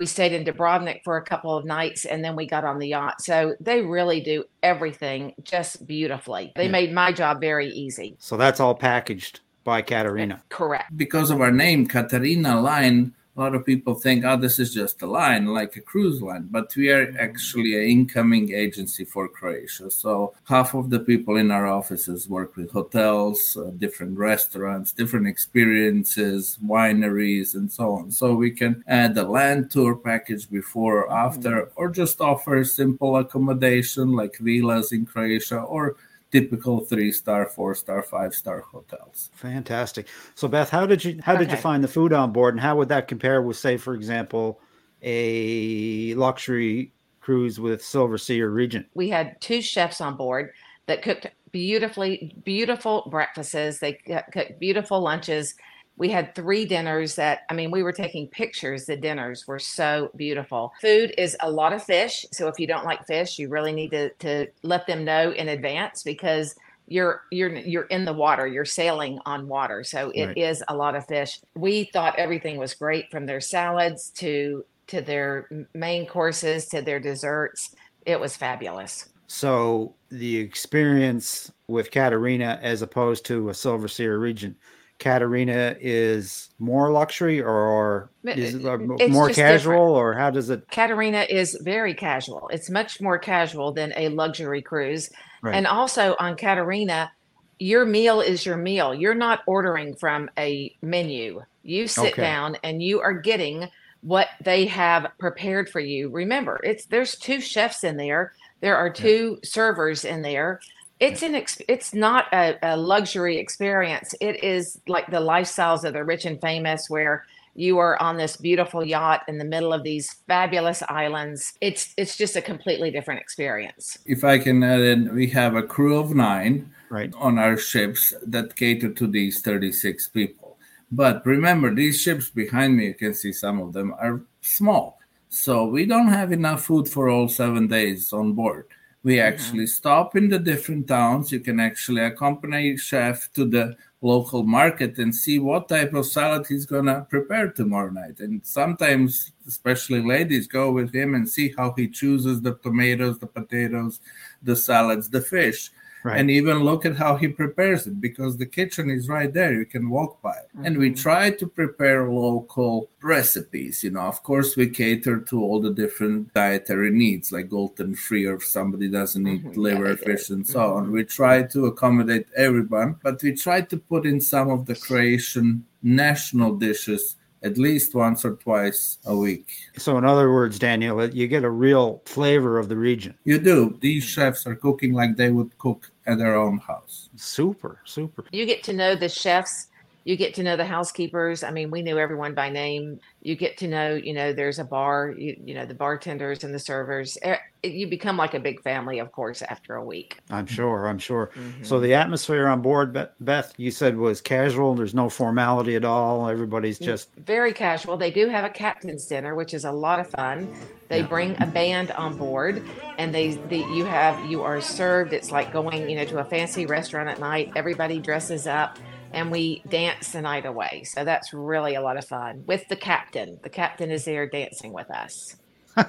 we 0.00 0.06
stayed 0.06 0.32
in 0.32 0.44
Dubrovnik 0.44 1.04
for 1.04 1.18
a 1.18 1.22
couple 1.22 1.54
of 1.54 1.66
nights 1.66 2.06
and 2.06 2.24
then 2.24 2.34
we 2.34 2.46
got 2.46 2.64
on 2.64 2.78
the 2.78 2.88
yacht. 2.88 3.20
So 3.20 3.54
they 3.60 3.82
really 3.82 4.20
do 4.20 4.44
everything 4.62 5.34
just 5.44 5.86
beautifully. 5.86 6.52
They 6.56 6.64
yeah. 6.64 6.70
made 6.70 6.92
my 6.92 7.12
job 7.12 7.40
very 7.40 7.68
easy. 7.68 8.16
So 8.18 8.38
that's 8.38 8.58
all 8.58 8.74
packaged 8.74 9.40
by 9.62 9.82
Katarina. 9.82 10.42
Correct. 10.48 10.96
Because 10.96 11.30
of 11.30 11.42
our 11.42 11.52
name, 11.52 11.86
Katarina 11.86 12.58
Line, 12.60 13.14
a 13.40 13.42
lot 13.42 13.54
of 13.54 13.64
people 13.64 13.94
think, 13.94 14.22
oh, 14.26 14.36
this 14.36 14.58
is 14.58 14.74
just 14.74 15.00
a 15.00 15.06
line, 15.06 15.46
like 15.46 15.74
a 15.76 15.80
cruise 15.80 16.20
line. 16.20 16.46
But 16.50 16.76
we 16.76 16.90
are 16.90 17.14
actually 17.18 17.74
an 17.74 17.88
incoming 17.88 18.52
agency 18.52 19.06
for 19.06 19.28
Croatia. 19.28 19.90
So 19.90 20.34
half 20.44 20.74
of 20.74 20.90
the 20.90 21.00
people 21.00 21.36
in 21.38 21.50
our 21.50 21.66
offices 21.66 22.28
work 22.28 22.54
with 22.56 22.70
hotels, 22.70 23.56
uh, 23.56 23.70
different 23.78 24.18
restaurants, 24.18 24.92
different 24.92 25.26
experiences, 25.26 26.58
wineries, 26.62 27.54
and 27.54 27.72
so 27.72 27.92
on. 27.92 28.10
So 28.10 28.34
we 28.34 28.50
can 28.50 28.84
add 28.86 29.16
a 29.16 29.22
land 29.22 29.70
tour 29.70 29.96
package 29.96 30.50
before 30.50 31.04
or 31.04 31.10
after, 31.10 31.62
mm-hmm. 31.62 31.72
or 31.76 31.88
just 31.88 32.20
offer 32.20 32.62
simple 32.62 33.16
accommodation 33.16 34.12
like 34.12 34.36
villas 34.36 34.92
in 34.92 35.06
Croatia 35.06 35.60
or 35.60 35.96
typical 36.30 36.80
three 36.80 37.12
star, 37.12 37.46
four 37.46 37.74
star, 37.74 38.02
five 38.02 38.34
star 38.34 38.60
hotels. 38.60 39.30
Fantastic. 39.34 40.08
So 40.34 40.48
Beth, 40.48 40.70
how 40.70 40.86
did 40.86 41.04
you 41.04 41.20
how 41.22 41.34
okay. 41.34 41.44
did 41.44 41.50
you 41.52 41.56
find 41.56 41.82
the 41.82 41.88
food 41.88 42.12
on 42.12 42.32
board, 42.32 42.54
and 42.54 42.60
how 42.60 42.76
would 42.76 42.88
that 42.88 43.08
compare 43.08 43.42
with, 43.42 43.56
say, 43.56 43.76
for 43.76 43.94
example, 43.94 44.60
a 45.02 46.14
luxury 46.14 46.92
cruise 47.20 47.60
with 47.60 47.82
Silversea 47.82 48.40
or 48.40 48.50
Regent? 48.50 48.86
We 48.94 49.08
had 49.08 49.40
two 49.40 49.60
chefs 49.60 50.00
on 50.00 50.16
board 50.16 50.52
that 50.86 51.02
cooked 51.02 51.26
beautifully, 51.52 52.34
beautiful 52.44 53.06
breakfasts. 53.10 53.80
They 53.80 53.94
cooked 54.32 54.58
beautiful 54.58 55.00
lunches 55.00 55.54
we 56.00 56.08
had 56.08 56.34
three 56.34 56.64
dinners 56.64 57.14
that 57.14 57.42
i 57.50 57.54
mean 57.54 57.70
we 57.70 57.84
were 57.84 57.92
taking 57.92 58.26
pictures. 58.26 58.86
The 58.86 58.96
dinners 58.96 59.46
were 59.46 59.58
so 59.58 60.10
beautiful. 60.16 60.72
Food 60.80 61.14
is 61.18 61.36
a 61.40 61.50
lot 61.50 61.72
of 61.72 61.84
fish 61.84 62.26
so 62.32 62.48
if 62.48 62.58
you 62.58 62.66
don't 62.66 62.86
like 62.86 63.06
fish 63.06 63.38
you 63.38 63.48
really 63.48 63.72
need 63.72 63.90
to, 63.90 64.08
to 64.14 64.46
let 64.62 64.86
them 64.86 65.04
know 65.04 65.30
in 65.30 65.48
advance 65.48 66.02
because 66.02 66.56
you're 66.88 67.22
you're 67.30 67.54
you're 67.54 67.84
in 67.84 68.04
the 68.04 68.12
water. 68.12 68.46
You're 68.48 68.64
sailing 68.64 69.20
on 69.26 69.46
water 69.46 69.84
so 69.84 70.10
it 70.14 70.26
right. 70.26 70.38
is 70.38 70.64
a 70.68 70.74
lot 70.74 70.96
of 70.96 71.06
fish. 71.06 71.40
We 71.54 71.84
thought 71.84 72.18
everything 72.18 72.56
was 72.56 72.74
great 72.74 73.10
from 73.10 73.26
their 73.26 73.40
salads 73.40 74.10
to 74.16 74.64
to 74.88 75.00
their 75.02 75.48
main 75.74 76.06
courses 76.06 76.66
to 76.68 76.82
their 76.82 76.98
desserts. 76.98 77.76
It 78.06 78.18
was 78.18 78.36
fabulous. 78.36 79.10
So 79.28 79.94
the 80.08 80.38
experience 80.38 81.52
with 81.68 81.92
Katarina 81.92 82.58
as 82.60 82.82
opposed 82.82 83.24
to 83.26 83.50
a 83.50 83.52
Silversea 83.52 84.06
or 84.06 84.18
Regent 84.18 84.56
Katarina 85.00 85.74
is 85.80 86.50
more 86.58 86.92
luxury 86.92 87.42
or 87.42 88.10
is 88.22 88.54
it 88.54 88.62
more 89.10 89.30
casual 89.30 89.72
different. 89.72 89.78
or 89.78 90.14
how 90.14 90.30
does 90.30 90.50
it 90.50 90.68
Katarina 90.70 91.26
is 91.28 91.58
very 91.62 91.94
casual. 91.94 92.48
It's 92.52 92.68
much 92.68 93.00
more 93.00 93.18
casual 93.18 93.72
than 93.72 93.94
a 93.96 94.10
luxury 94.10 94.60
cruise. 94.60 95.10
Right. 95.42 95.54
And 95.54 95.66
also 95.66 96.14
on 96.20 96.36
Katarina, 96.36 97.10
your 97.58 97.86
meal 97.86 98.20
is 98.20 98.44
your 98.44 98.58
meal. 98.58 98.94
You're 98.94 99.14
not 99.14 99.40
ordering 99.46 99.94
from 99.94 100.30
a 100.38 100.76
menu. 100.82 101.42
You 101.62 101.88
sit 101.88 102.12
okay. 102.12 102.22
down 102.22 102.58
and 102.62 102.82
you 102.82 103.00
are 103.00 103.14
getting 103.14 103.68
what 104.02 104.28
they 104.42 104.66
have 104.66 105.06
prepared 105.18 105.70
for 105.70 105.80
you. 105.80 106.10
Remember, 106.10 106.60
it's 106.62 106.84
there's 106.86 107.16
two 107.16 107.40
chefs 107.40 107.84
in 107.84 107.96
there. 107.96 108.34
There 108.60 108.76
are 108.76 108.90
two 108.90 109.38
yeah. 109.42 109.48
servers 109.48 110.04
in 110.04 110.20
there 110.20 110.60
it's 111.00 111.22
an 111.22 111.34
ex- 111.34 111.62
it's 111.66 111.94
not 111.94 112.26
a, 112.32 112.58
a, 112.62 112.76
luxury 112.76 113.38
experience. 113.38 114.14
It 114.20 114.44
is 114.44 114.80
like 114.86 115.10
the 115.10 115.20
lifestyles 115.20 115.84
of 115.84 115.94
the 115.94 116.04
rich 116.04 116.26
and 116.26 116.38
famous 116.40 116.90
where 116.90 117.24
you 117.54 117.78
are 117.78 118.00
on 118.00 118.16
this 118.16 118.36
beautiful 118.36 118.84
yacht 118.84 119.22
in 119.26 119.38
the 119.38 119.44
middle 119.44 119.72
of 119.72 119.82
these 119.82 120.12
fabulous 120.28 120.82
islands. 120.88 121.54
It's 121.62 121.94
it's 121.96 122.16
just 122.16 122.36
a 122.36 122.42
completely 122.42 122.90
different 122.90 123.20
experience. 123.20 123.98
If 124.04 124.24
i 124.24 124.38
can 124.38 124.62
add 124.62 124.80
in 124.80 125.14
we 125.14 125.26
have 125.28 125.56
a 125.56 125.62
crew 125.62 125.98
of 125.98 126.14
nine 126.14 126.70
right. 126.90 127.12
on 127.16 127.38
our 127.38 127.56
ships 127.56 128.14
that 128.26 128.54
cater 128.54 128.90
to 128.90 129.06
these 129.06 129.40
36 129.40 130.08
people. 130.10 130.58
But 130.92 131.24
remember 131.24 131.74
these 131.74 132.00
ships 132.00 132.28
behind 132.28 132.76
me 132.76 132.86
you 132.88 132.94
can 132.94 133.14
see 133.14 133.32
some 133.32 133.60
of 133.60 133.72
them 133.72 133.94
are 133.94 134.20
small. 134.42 134.98
So 135.30 135.64
we 135.64 135.86
don't 135.86 136.08
have 136.08 136.32
enough 136.32 136.64
food 136.64 136.88
for 136.88 137.08
all 137.08 137.28
seven 137.28 137.68
days 137.68 138.12
on 138.12 138.32
board 138.34 138.66
we 139.02 139.18
actually 139.20 139.64
mm-hmm. 139.64 139.66
stop 139.66 140.16
in 140.16 140.28
the 140.28 140.38
different 140.38 140.86
towns. 140.88 141.32
You 141.32 141.40
can 141.40 141.58
actually 141.58 142.02
accompany 142.02 142.76
chef 142.76 143.32
to 143.32 143.44
the 143.44 143.76
local 144.02 144.42
market 144.42 144.98
and 144.98 145.14
see 145.14 145.38
what 145.38 145.68
type 145.68 145.92
of 145.94 146.06
salad 146.06 146.46
he's 146.46 146.66
gonna 146.66 147.06
prepare 147.10 147.50
tomorrow 147.50 147.90
night. 147.90 148.20
And 148.20 148.44
sometimes, 148.44 149.32
especially 149.46 150.02
ladies, 150.02 150.46
go 150.46 150.70
with 150.70 150.94
him 150.94 151.14
and 151.14 151.28
see 151.28 151.54
how 151.56 151.72
he 151.76 151.88
chooses 151.88 152.40
the 152.40 152.54
tomatoes, 152.56 153.18
the 153.18 153.26
potatoes, 153.26 154.00
the 154.42 154.56
salads, 154.56 155.08
the 155.10 155.20
fish. 155.20 155.70
Right. 156.02 156.18
And 156.18 156.30
even 156.30 156.64
look 156.64 156.86
at 156.86 156.96
how 156.96 157.16
he 157.16 157.28
prepares 157.28 157.86
it 157.86 158.00
because 158.00 158.36
the 158.36 158.46
kitchen 158.46 158.88
is 158.88 159.08
right 159.08 159.32
there. 159.32 159.52
You 159.52 159.66
can 159.66 159.90
walk 159.90 160.22
by 160.22 160.30
it. 160.30 160.48
Mm-hmm. 160.56 160.64
And 160.64 160.78
we 160.78 160.90
mm-hmm. 160.90 161.02
try 161.02 161.30
to 161.30 161.46
prepare 161.46 162.08
local 162.08 162.88
recipes. 163.02 163.84
You 163.84 163.90
know, 163.90 164.00
of 164.00 164.22
course, 164.22 164.56
we 164.56 164.68
cater 164.68 165.20
to 165.20 165.42
all 165.42 165.60
the 165.60 165.72
different 165.72 166.32
dietary 166.32 166.90
needs, 166.90 167.32
like 167.32 167.50
gluten 167.50 167.94
free, 167.94 168.24
or 168.24 168.36
if 168.36 168.44
somebody 168.44 168.88
doesn't 168.88 169.26
eat 169.26 169.44
mm-hmm. 169.44 169.60
liver, 169.60 169.90
yeah, 169.90 169.96
fish, 169.96 170.30
and 170.30 170.46
so 170.46 170.74
on. 170.74 170.84
Mm-hmm. 170.84 170.92
We 170.94 171.04
try 171.04 171.42
to 171.42 171.66
accommodate 171.66 172.26
everyone, 172.36 172.96
but 173.02 173.22
we 173.22 173.34
try 173.34 173.60
to 173.60 173.76
put 173.76 174.06
in 174.06 174.20
some 174.20 174.50
of 174.50 174.66
the 174.66 174.76
Croatian 174.76 175.66
national 175.82 176.56
dishes 176.56 177.16
at 177.42 177.58
least 177.58 177.94
once 177.94 178.24
or 178.24 178.36
twice 178.36 178.98
a 179.06 179.16
week. 179.16 179.48
So, 179.76 179.96
in 179.98 180.04
other 180.04 180.32
words, 180.32 180.58
Daniel, 180.58 181.04
you 181.08 181.26
get 181.26 181.44
a 181.44 181.50
real 181.50 182.02
flavor 182.04 182.58
of 182.58 182.68
the 182.68 182.76
region. 182.76 183.14
You 183.24 183.38
do. 183.38 183.78
These 183.80 184.04
chefs 184.04 184.46
are 184.46 184.54
cooking 184.54 184.92
like 184.92 185.16
they 185.16 185.30
would 185.30 185.56
cook 185.58 185.90
at 186.06 186.18
their 186.18 186.36
own 186.36 186.58
house. 186.58 187.08
Super, 187.16 187.80
super. 187.84 188.24
You 188.32 188.46
get 188.46 188.62
to 188.64 188.72
know 188.72 188.94
the 188.94 189.08
chefs 189.08 189.68
you 190.04 190.16
get 190.16 190.34
to 190.34 190.42
know 190.42 190.56
the 190.56 190.64
housekeepers. 190.64 191.42
I 191.42 191.50
mean, 191.50 191.70
we 191.70 191.82
knew 191.82 191.98
everyone 191.98 192.34
by 192.34 192.48
name. 192.48 193.00
You 193.22 193.36
get 193.36 193.58
to 193.58 193.68
know, 193.68 193.94
you 193.94 194.14
know, 194.14 194.32
there's 194.32 194.58
a 194.58 194.64
bar, 194.64 195.10
you, 195.10 195.36
you 195.44 195.54
know, 195.54 195.66
the 195.66 195.74
bartenders 195.74 196.42
and 196.42 196.54
the 196.54 196.58
servers. 196.58 197.18
You 197.62 197.86
become 197.86 198.16
like 198.16 198.32
a 198.32 198.40
big 198.40 198.62
family, 198.62 198.98
of 198.98 199.12
course, 199.12 199.42
after 199.42 199.74
a 199.74 199.84
week. 199.84 200.18
I'm 200.30 200.46
sure. 200.46 200.86
I'm 200.86 200.98
sure. 200.98 201.30
Mm-hmm. 201.34 201.64
So 201.64 201.80
the 201.80 201.92
atmosphere 201.92 202.46
on 202.46 202.62
board, 202.62 202.98
Beth, 203.20 203.52
you 203.58 203.70
said 203.70 203.98
was 203.98 204.22
casual. 204.22 204.74
There's 204.74 204.94
no 204.94 205.10
formality 205.10 205.76
at 205.76 205.84
all. 205.84 206.28
Everybody's 206.28 206.78
mm, 206.78 206.86
just 206.86 207.14
very 207.16 207.52
casual. 207.52 207.98
They 207.98 208.10
do 208.10 208.28
have 208.28 208.46
a 208.46 208.50
captain's 208.50 209.04
dinner, 209.06 209.34
which 209.34 209.52
is 209.52 209.66
a 209.66 209.72
lot 209.72 210.00
of 210.00 210.08
fun. 210.08 210.50
They 210.88 211.00
yeah. 211.00 211.06
bring 211.06 211.40
a 211.42 211.46
band 211.46 211.90
on 211.92 212.16
board, 212.16 212.64
and 212.96 213.14
they, 213.14 213.32
the 213.32 213.58
you 213.58 213.84
have 213.84 214.28
you 214.28 214.42
are 214.42 214.62
served. 214.62 215.12
It's 215.12 215.30
like 215.30 215.52
going, 215.52 215.88
you 215.90 215.96
know, 215.96 216.06
to 216.06 216.18
a 216.18 216.24
fancy 216.24 216.64
restaurant 216.64 217.08
at 217.10 217.20
night. 217.20 217.52
Everybody 217.54 217.98
dresses 217.98 218.46
up 218.46 218.78
and 219.12 219.30
we 219.30 219.62
dance 219.68 220.12
the 220.12 220.22
night 220.22 220.46
away. 220.46 220.84
So 220.84 221.04
that's 221.04 221.32
really 221.32 221.74
a 221.74 221.80
lot 221.80 221.96
of 221.96 222.06
fun 222.06 222.44
with 222.46 222.68
the 222.68 222.76
captain. 222.76 223.38
The 223.42 223.50
captain 223.50 223.90
is 223.90 224.04
there 224.04 224.28
dancing 224.28 224.72
with 224.72 224.90
us. 224.90 225.36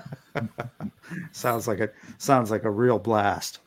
sounds 1.31 1.67
like 1.67 1.79
a 1.79 1.89
sounds 2.17 2.51
like 2.51 2.63
a 2.63 2.69
real 2.69 2.99
blast. 2.99 3.59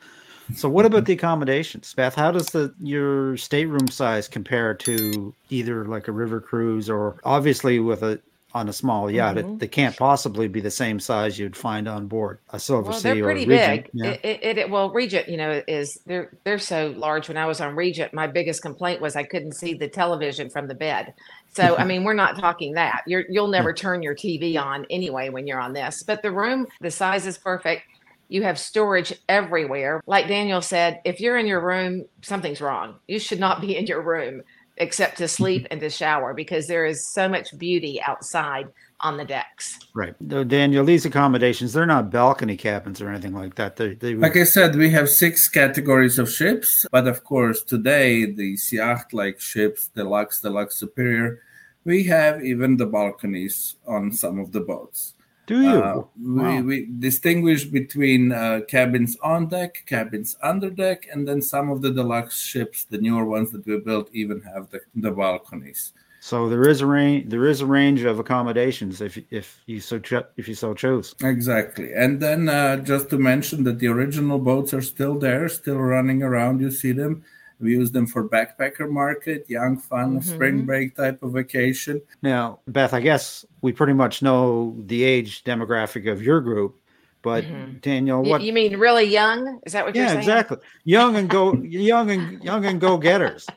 So 0.53 0.69
what 0.69 0.85
about 0.85 1.05
the 1.05 1.13
accommodations, 1.13 1.93
Beth? 1.93 2.15
How 2.15 2.31
does 2.31 2.47
the 2.47 2.73
your 2.79 3.35
stateroom 3.37 3.87
size 3.87 4.27
compare 4.27 4.73
to 4.75 5.33
either 5.49 5.85
like 5.85 6.07
a 6.07 6.11
river 6.11 6.39
cruise 6.39 6.89
or 6.89 7.17
obviously 7.23 7.79
with 7.79 8.03
a 8.03 8.19
on 8.55 8.69
a 8.69 8.73
small 8.73 9.11
yacht. 9.11 9.35
Mm-hmm. 9.35 9.55
It, 9.55 9.59
they 9.59 9.67
can't 9.67 9.95
possibly 9.95 10.47
be 10.47 10.61
the 10.61 10.71
same 10.71 10.97
size 10.97 11.37
you'd 11.37 11.57
find 11.57 11.89
on 11.89 12.07
board 12.07 12.39
a 12.51 12.59
Silver 12.59 12.89
well, 12.89 12.97
Sea 12.97 13.13
they're 13.13 13.23
pretty 13.23 13.45
big. 13.45 13.89
Yeah. 13.93 14.11
It, 14.11 14.39
it, 14.41 14.57
it, 14.57 14.69
well, 14.69 14.89
Regent, 14.89 15.27
you 15.27 15.35
know, 15.35 15.61
is 15.67 15.99
they're 16.05 16.31
they're 16.45 16.57
so 16.57 16.93
large. 16.95 17.27
When 17.27 17.37
I 17.37 17.45
was 17.45 17.59
on 17.59 17.75
Regent, 17.75 18.13
my 18.13 18.27
biggest 18.27 18.61
complaint 18.61 19.01
was 19.01 19.17
I 19.17 19.23
couldn't 19.23 19.51
see 19.51 19.73
the 19.73 19.89
television 19.89 20.49
from 20.49 20.67
the 20.69 20.73
bed. 20.73 21.13
So 21.53 21.75
I 21.75 21.83
mean, 21.85 22.05
we're 22.05 22.13
not 22.13 22.39
talking 22.39 22.73
that. 22.73 23.03
You're 23.05 23.25
you'll 23.29 23.49
never 23.49 23.73
turn 23.73 24.01
your 24.01 24.15
TV 24.15 24.57
on 24.57 24.85
anyway 24.89 25.29
when 25.29 25.45
you're 25.45 25.59
on 25.59 25.73
this. 25.73 26.01
But 26.01 26.23
the 26.23 26.31
room, 26.31 26.65
the 26.79 26.91
size 26.91 27.27
is 27.27 27.37
perfect. 27.37 27.83
You 28.29 28.41
have 28.43 28.57
storage 28.57 29.13
everywhere. 29.29 30.01
Like 30.07 30.27
Daniel 30.27 30.61
said, 30.61 31.01
if 31.03 31.19
you're 31.19 31.37
in 31.37 31.45
your 31.45 31.59
room, 31.59 32.05
something's 32.21 32.61
wrong. 32.61 32.95
You 33.07 33.19
should 33.19 33.39
not 33.39 33.61
be 33.61 33.77
in 33.77 33.85
your 33.85 34.01
room 34.01 34.41
except 34.77 35.17
to 35.17 35.23
mm-hmm. 35.23 35.43
sleep 35.43 35.67
and 35.71 35.79
to 35.79 35.89
shower 35.89 36.33
because 36.33 36.67
there 36.67 36.85
is 36.85 37.07
so 37.07 37.27
much 37.27 37.57
beauty 37.57 38.01
outside 38.01 38.67
on 39.01 39.17
the 39.17 39.25
decks. 39.25 39.77
Right. 39.93 40.15
Daniel, 40.47 40.85
these 40.85 41.05
accommodations, 41.05 41.73
they're 41.73 41.85
not 41.85 42.09
balcony 42.09 42.57
cabins 42.57 43.01
or 43.01 43.09
anything 43.09 43.33
like 43.33 43.55
that. 43.55 43.75
They, 43.75 43.93
they 43.93 44.15
Like 44.15 44.37
I 44.37 44.45
said, 44.45 44.75
we 44.75 44.89
have 44.91 45.09
six 45.09 45.47
categories 45.49 46.17
of 46.17 46.29
ships. 46.31 46.85
But 46.91 47.07
of 47.07 47.23
course, 47.23 47.61
today, 47.63 48.25
the 48.25 48.57
yacht 48.71 49.13
like 49.13 49.39
ships, 49.39 49.89
deluxe, 49.89 50.41
deluxe 50.41 50.75
superior, 50.75 51.41
we 51.83 52.03
have 52.05 52.43
even 52.43 52.77
the 52.77 52.85
balconies 52.85 53.75
on 53.85 54.11
some 54.11 54.39
of 54.39 54.51
the 54.51 54.61
boats. 54.61 55.13
Do 55.47 55.61
you? 55.61 55.69
Uh, 55.69 56.03
wow. 56.19 56.55
we, 56.55 56.61
we 56.61 56.89
distinguish 56.99 57.65
between 57.65 58.31
uh, 58.31 58.61
cabins 58.67 59.15
on 59.21 59.47
deck, 59.47 59.83
cabins 59.85 60.35
under 60.41 60.69
deck, 60.69 61.07
and 61.11 61.27
then 61.27 61.41
some 61.41 61.69
of 61.69 61.81
the 61.81 61.91
deluxe 61.91 62.41
ships, 62.41 62.85
the 62.85 62.97
newer 62.97 63.25
ones 63.25 63.51
that 63.51 63.65
we 63.65 63.79
built, 63.79 64.09
even 64.13 64.41
have 64.41 64.69
the, 64.71 64.81
the 64.95 65.11
balconies. 65.11 65.93
So 66.19 66.49
there 66.49 66.67
is 66.67 66.81
a 66.81 66.87
range. 66.87 67.29
There 67.29 67.45
is 67.45 67.61
a 67.61 67.67
range 67.67 68.01
of 68.01 68.17
accommodations 68.17 68.99
if 68.99 69.19
if 69.29 69.61
you 69.67 69.79
so 69.79 69.99
cho- 69.99 70.25
if 70.37 70.47
you 70.47 70.55
so 70.55 70.73
chose. 70.73 71.13
Exactly, 71.21 71.93
and 71.93 72.19
then 72.19 72.49
uh, 72.49 72.77
just 72.77 73.11
to 73.11 73.19
mention 73.19 73.63
that 73.65 73.77
the 73.77 73.87
original 73.87 74.39
boats 74.39 74.73
are 74.73 74.81
still 74.81 75.19
there, 75.19 75.47
still 75.47 75.77
running 75.77 76.23
around. 76.23 76.61
You 76.61 76.71
see 76.71 76.93
them. 76.93 77.23
We 77.59 77.71
use 77.71 77.91
them 77.91 78.05
for 78.05 78.27
backpacker 78.27 78.89
market, 78.89 79.49
young 79.49 79.77
fun, 79.77 80.19
mm-hmm. 80.19 80.29
spring 80.29 80.65
break 80.65 80.95
type 80.95 81.23
of 81.23 81.33
vacation. 81.33 82.01
Now, 82.21 82.59
Beth, 82.67 82.93
I 82.93 82.99
guess 82.99 83.45
we 83.61 83.71
pretty 83.71 83.93
much 83.93 84.21
know 84.21 84.75
the 84.85 85.03
age 85.03 85.43
demographic 85.43 86.11
of 86.11 86.21
your 86.21 86.41
group, 86.41 86.79
but 87.21 87.43
mm-hmm. 87.43 87.77
Daniel, 87.79 88.23
what 88.23 88.41
you 88.41 88.53
mean 88.53 88.77
really 88.77 89.05
young? 89.05 89.59
Is 89.65 89.73
that 89.73 89.85
what 89.85 89.95
yeah, 89.95 90.01
you're 90.01 90.09
saying? 90.09 90.27
Yeah, 90.27 90.39
exactly. 90.39 90.57
Young 90.83 91.15
and 91.15 91.29
go 91.29 91.53
young 91.55 92.11
and 92.11 92.43
young 92.43 92.65
and 92.65 92.79
go 92.79 92.97
getters. 92.97 93.47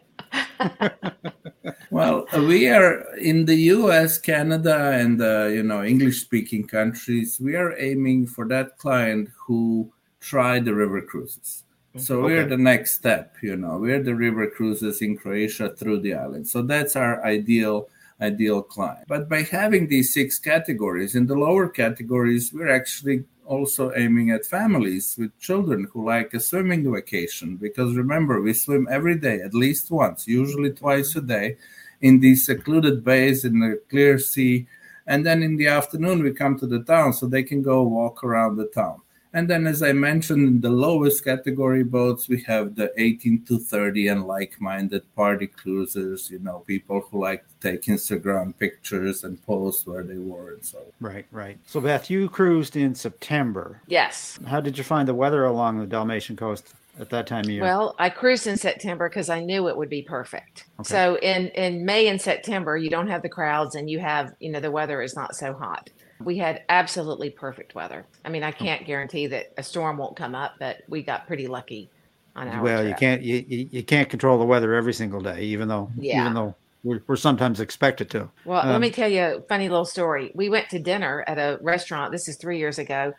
well, 1.90 2.26
we 2.37 2.69
are 2.69 3.02
in 3.17 3.45
the 3.45 3.57
U.S., 3.76 4.19
Canada, 4.19 4.93
and 4.93 5.21
uh, 5.21 5.47
you 5.47 5.62
know 5.62 5.83
English-speaking 5.83 6.67
countries. 6.69 7.38
We 7.40 7.57
are 7.57 7.78
aiming 7.78 8.28
for 8.28 8.47
that 8.49 8.78
client 8.78 9.28
who 9.37 9.93
tried 10.21 10.64
the 10.64 10.75
river 10.75 11.02
cruises. 11.02 11.64
So 11.99 12.21
okay. 12.21 12.35
we're 12.35 12.47
the 12.47 12.57
next 12.57 12.95
step, 12.95 13.37
you 13.43 13.57
know. 13.57 13.78
We're 13.78 14.02
the 14.02 14.14
river 14.14 14.49
cruises 14.49 15.02
in 15.02 15.17
Croatia 15.17 15.71
through 15.71 16.00
the 16.00 16.14
island. 16.14 16.49
So 16.49 16.62
that's 16.62 16.97
our 16.97 17.25
ideal 17.25 17.88
ideal 18.21 18.62
client. 18.62 19.07
But 19.09 19.28
by 19.28 19.43
having 19.43 19.87
these 19.87 20.12
six 20.12 20.38
categories, 20.38 21.14
in 21.14 21.26
the 21.26 21.37
lower 21.37 21.69
categories, 21.69 22.52
we're 22.52 22.71
actually 22.71 23.25
also 23.47 23.93
aiming 23.95 24.31
at 24.31 24.45
families 24.45 25.17
with 25.19 25.38
children 25.38 25.88
who 25.93 26.05
like 26.05 26.35
a 26.35 26.40
swimming 26.40 26.93
vacation. 26.93 27.57
Because 27.57 27.97
remember, 27.97 28.40
we 28.40 28.52
swim 28.52 28.87
every 28.90 29.17
day, 29.17 29.40
at 29.40 29.55
least 29.55 29.90
once, 29.90 30.28
usually 30.28 30.71
twice 30.73 31.17
a 31.17 31.21
day, 31.21 31.57
in 32.00 32.21
these 32.21 32.45
secluded 32.45 33.05
bays 33.05 33.45
in 33.45 33.59
the 33.61 33.81
clear 33.88 34.19
sea. 34.19 34.67
And 35.07 35.25
then 35.25 35.43
in 35.43 35.57
the 35.57 35.69
afternoon, 35.69 36.23
we 36.23 36.33
come 36.33 36.59
to 36.59 36.67
the 36.67 36.83
town 36.83 37.12
so 37.12 37.26
they 37.26 37.43
can 37.43 37.62
go 37.62 37.83
walk 37.83 38.23
around 38.23 38.57
the 38.57 38.67
town. 38.67 39.00
And 39.32 39.49
then, 39.49 39.66
as 39.66 39.82
I 39.82 39.92
mentioned, 39.92 40.49
in 40.49 40.61
the 40.61 40.70
lowest 40.70 41.25
category 41.25 41.85
boats, 41.85 42.28
we 42.28 42.42
have 42.42 42.75
the 42.76 42.92
18 42.97 43.44
to 43.47 43.58
30 43.58 44.08
and 44.08 44.25
like 44.26 44.58
minded 44.61 45.02
party 45.14 45.47
cruisers, 45.47 46.30
you 46.30 46.38
know, 46.38 46.61
people 46.66 47.00
who 47.00 47.20
like 47.20 47.44
to 47.47 47.70
take 47.70 47.82
Instagram 47.82 48.56
pictures 48.58 49.25
and 49.25 49.44
post 49.44 49.87
where 49.87 50.02
they 50.02 50.16
were 50.16 50.54
and 50.54 50.64
so. 50.64 50.78
Right, 51.00 51.26
right. 51.30 51.58
So, 51.66 51.80
Beth, 51.80 52.08
you 52.08 52.28
cruised 52.28 52.76
in 52.76 52.94
September. 52.94 53.82
Yes. 53.87 54.38
How 54.47 54.61
did 54.61 54.78
you 54.78 54.85
find 54.85 55.06
the 55.06 55.14
weather 55.14 55.44
along 55.44 55.78
the 55.78 55.87
Dalmatian 55.87 56.37
coast? 56.37 56.75
At 57.00 57.11
that 57.11 57.28
time 57.28 57.44
of 57.44 57.50
year. 57.50 57.62
Well, 57.62 57.94
I 58.00 58.11
cruised 58.11 58.49
in 58.49 58.56
September 58.56 59.08
because 59.08 59.28
I 59.28 59.38
knew 59.38 59.68
it 59.68 59.76
would 59.76 59.88
be 59.88 60.02
perfect. 60.02 60.64
Okay. 60.80 60.88
So 60.88 61.16
in 61.18 61.47
in 61.50 61.85
May 61.85 62.08
and 62.08 62.20
September, 62.20 62.76
you 62.76 62.90
don't 62.90 63.06
have 63.06 63.23
the 63.23 63.28
crowds, 63.28 63.76
and 63.76 63.88
you 63.88 64.00
have 64.00 64.35
you 64.40 64.50
know 64.50 64.58
the 64.58 64.73
weather 64.73 65.00
is 65.00 65.14
not 65.14 65.37
so 65.37 65.54
hot. 65.54 65.90
We 66.20 66.37
had 66.37 66.62
absolutely 66.68 67.30
perfect 67.30 67.75
weather. 67.75 68.06
I 68.25 68.28
mean, 68.28 68.42
I 68.42 68.50
can't 68.50 68.87
guarantee 68.87 69.26
that 69.28 69.52
a 69.56 69.62
storm 69.62 69.98
won't 69.98 70.16
come 70.16 70.34
up, 70.34 70.54
but 70.58 70.82
we 70.88 71.02
got 71.02 71.26
pretty 71.26 71.46
lucky 71.46 71.90
on 72.34 72.48
our. 72.48 72.62
Well, 72.62 72.82
trip. 72.82 72.90
you 72.90 72.96
can't 72.96 73.22
you, 73.22 73.68
you 73.70 73.82
can't 73.82 74.08
control 74.08 74.38
the 74.38 74.44
weather 74.44 74.75
every 74.75 74.94
single 74.94 75.20
day, 75.20 75.42
even 75.42 75.68
though 75.68 75.90
yeah. 75.96 76.20
even 76.20 76.34
though 76.34 76.54
we're, 76.84 77.02
we're 77.06 77.16
sometimes 77.16 77.60
expected 77.60 78.10
to. 78.10 78.30
Well, 78.44 78.60
um, 78.60 78.70
let 78.70 78.80
me 78.80 78.90
tell 78.90 79.08
you 79.08 79.22
a 79.22 79.40
funny 79.42 79.68
little 79.68 79.84
story. 79.84 80.32
We 80.34 80.48
went 80.48 80.68
to 80.70 80.78
dinner 80.78 81.25
at 81.26 81.38
a 81.38 81.58
restaurant. 81.62 82.12
This 82.12 82.28
is 82.28 82.37
three 82.37 82.58
years 82.58 82.78
ago 82.78 83.12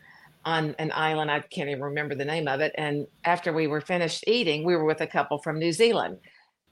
on 0.46 0.76
an 0.80 0.92
island. 0.94 1.30
I 1.30 1.42
can't 1.42 1.70
even 1.70 1.84
remember 1.84 2.16
the 2.16 2.26
name 2.26 2.48
of 2.48 2.62
it. 2.62 2.74
And 2.78 3.08
after 3.26 3.54
we 3.54 3.68
were 3.68 3.82
finished 3.82 4.24
eating, 4.28 4.64
we 4.64 4.76
were 4.76 4.86
with 4.86 5.02
a 5.02 5.08
couple 5.08 5.38
from 5.40 5.60
New 5.60 5.72
Zealand. 5.72 6.18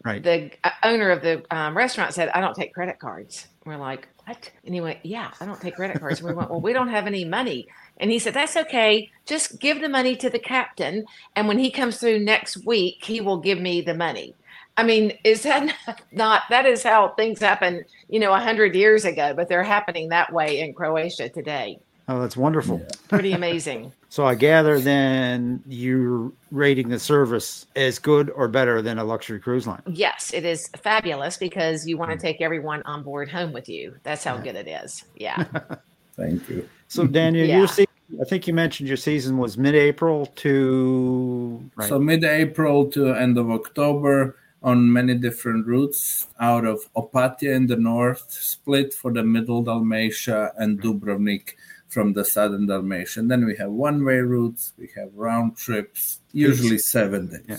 Right. 0.03 0.23
The 0.23 0.51
uh, 0.63 0.71
owner 0.83 1.11
of 1.11 1.21
the 1.21 1.43
um, 1.55 1.75
restaurant 1.75 2.13
said, 2.13 2.29
"I 2.29 2.39
don't 2.39 2.55
take 2.55 2.73
credit 2.73 2.99
cards." 2.99 3.47
We're 3.65 3.77
like, 3.77 4.07
what? 4.27 4.51
And 4.65 4.75
he 4.75 4.81
went, 4.81 4.99
yeah, 5.03 5.31
I 5.39 5.45
don't 5.45 5.61
take 5.61 5.75
credit 5.75 6.01
cards. 6.01 6.19
And 6.19 6.27
we 6.27 6.35
went, 6.35 6.49
well, 6.49 6.59
we 6.59 6.73
don't 6.73 6.89
have 6.89 7.07
any 7.07 7.23
money. 7.23 7.67
And 7.97 8.11
he 8.11 8.19
said, 8.19 8.33
that's 8.33 8.57
okay. 8.57 9.09
Just 9.25 9.59
give 9.61 9.79
the 9.79 9.87
money 9.87 10.17
to 10.17 10.29
the 10.29 10.37
captain. 10.39 11.05
And 11.37 11.47
when 11.47 11.57
he 11.57 11.71
comes 11.71 11.97
through 11.97 12.19
next 12.19 12.65
week, 12.65 13.05
he 13.05 13.21
will 13.21 13.37
give 13.37 13.61
me 13.61 13.79
the 13.79 13.93
money. 13.93 14.35
I 14.75 14.83
mean, 14.83 15.17
is 15.23 15.43
that 15.43 15.73
not, 16.11 16.43
that 16.49 16.65
is 16.65 16.83
how 16.83 17.09
things 17.09 17.39
happen, 17.39 17.85
you 18.09 18.19
know, 18.19 18.33
a 18.33 18.39
hundred 18.39 18.75
years 18.75 19.05
ago, 19.05 19.33
but 19.33 19.47
they're 19.47 19.63
happening 19.63 20.09
that 20.09 20.33
way 20.33 20.59
in 20.59 20.73
Croatia 20.73 21.29
today. 21.29 21.79
Oh, 22.09 22.21
that's 22.21 22.37
wonderful. 22.37 22.81
Pretty 23.09 23.33
amazing. 23.33 23.91
so 24.09 24.25
I 24.25 24.35
gather 24.35 24.79
then 24.79 25.61
you're 25.67 26.31
rating 26.51 26.87
the 26.87 26.99
service 26.99 27.65
as 27.75 27.99
good 27.99 28.29
or 28.29 28.47
better 28.47 28.81
than 28.81 28.97
a 28.97 29.03
luxury 29.03 29.39
cruise 29.39 29.67
line. 29.67 29.81
Yes, 29.87 30.31
it 30.33 30.45
is 30.45 30.69
fabulous 30.77 31.35
because 31.37 31.85
you 31.85 31.97
want 31.97 32.11
to 32.11 32.17
hmm. 32.17 32.21
take 32.21 32.41
everyone 32.41 32.81
on 32.83 33.03
board 33.03 33.29
home 33.29 33.51
with 33.51 33.67
you. 33.67 33.95
That's 34.03 34.23
how 34.23 34.37
good 34.37 34.55
it 34.55 34.67
is. 34.67 35.03
Yeah. 35.15 35.43
Thank 36.15 36.49
you. 36.49 36.67
So 36.87 37.05
Daniel, 37.05 37.45
yeah. 37.45 37.57
your 37.57 37.67
season, 37.67 37.87
I 38.21 38.23
think 38.23 38.47
you 38.47 38.53
mentioned 38.53 38.87
your 38.87 38.97
season 38.97 39.37
was 39.37 39.57
mid-April 39.57 40.27
to 40.37 41.69
right. 41.75 41.89
so 41.89 41.99
mid-April 41.99 42.89
to 42.91 43.13
end 43.13 43.37
of 43.37 43.51
October 43.51 44.37
on 44.63 44.91
many 44.91 45.15
different 45.15 45.67
routes 45.67 46.27
out 46.39 46.65
of 46.65 46.79
Opatija 46.95 47.53
in 47.53 47.67
the 47.67 47.75
north, 47.75 48.31
Split 48.31 48.93
for 48.93 49.13
the 49.13 49.23
middle 49.23 49.61
Dalmatia, 49.61 50.53
and 50.57 50.81
Dubrovnik 50.81 51.53
from 51.89 52.13
the 52.13 52.25
southern 52.25 52.67
Dalmatian. 52.67 53.27
Then 53.27 53.45
we 53.45 53.55
have 53.57 53.71
one 53.71 54.03
way 54.03 54.17
routes, 54.17 54.73
we 54.77 54.89
have 54.95 55.09
round 55.15 55.57
trips, 55.57 56.19
usually 56.31 56.77
seven 56.77 57.27
days. 57.27 57.45
Yeah. 57.47 57.57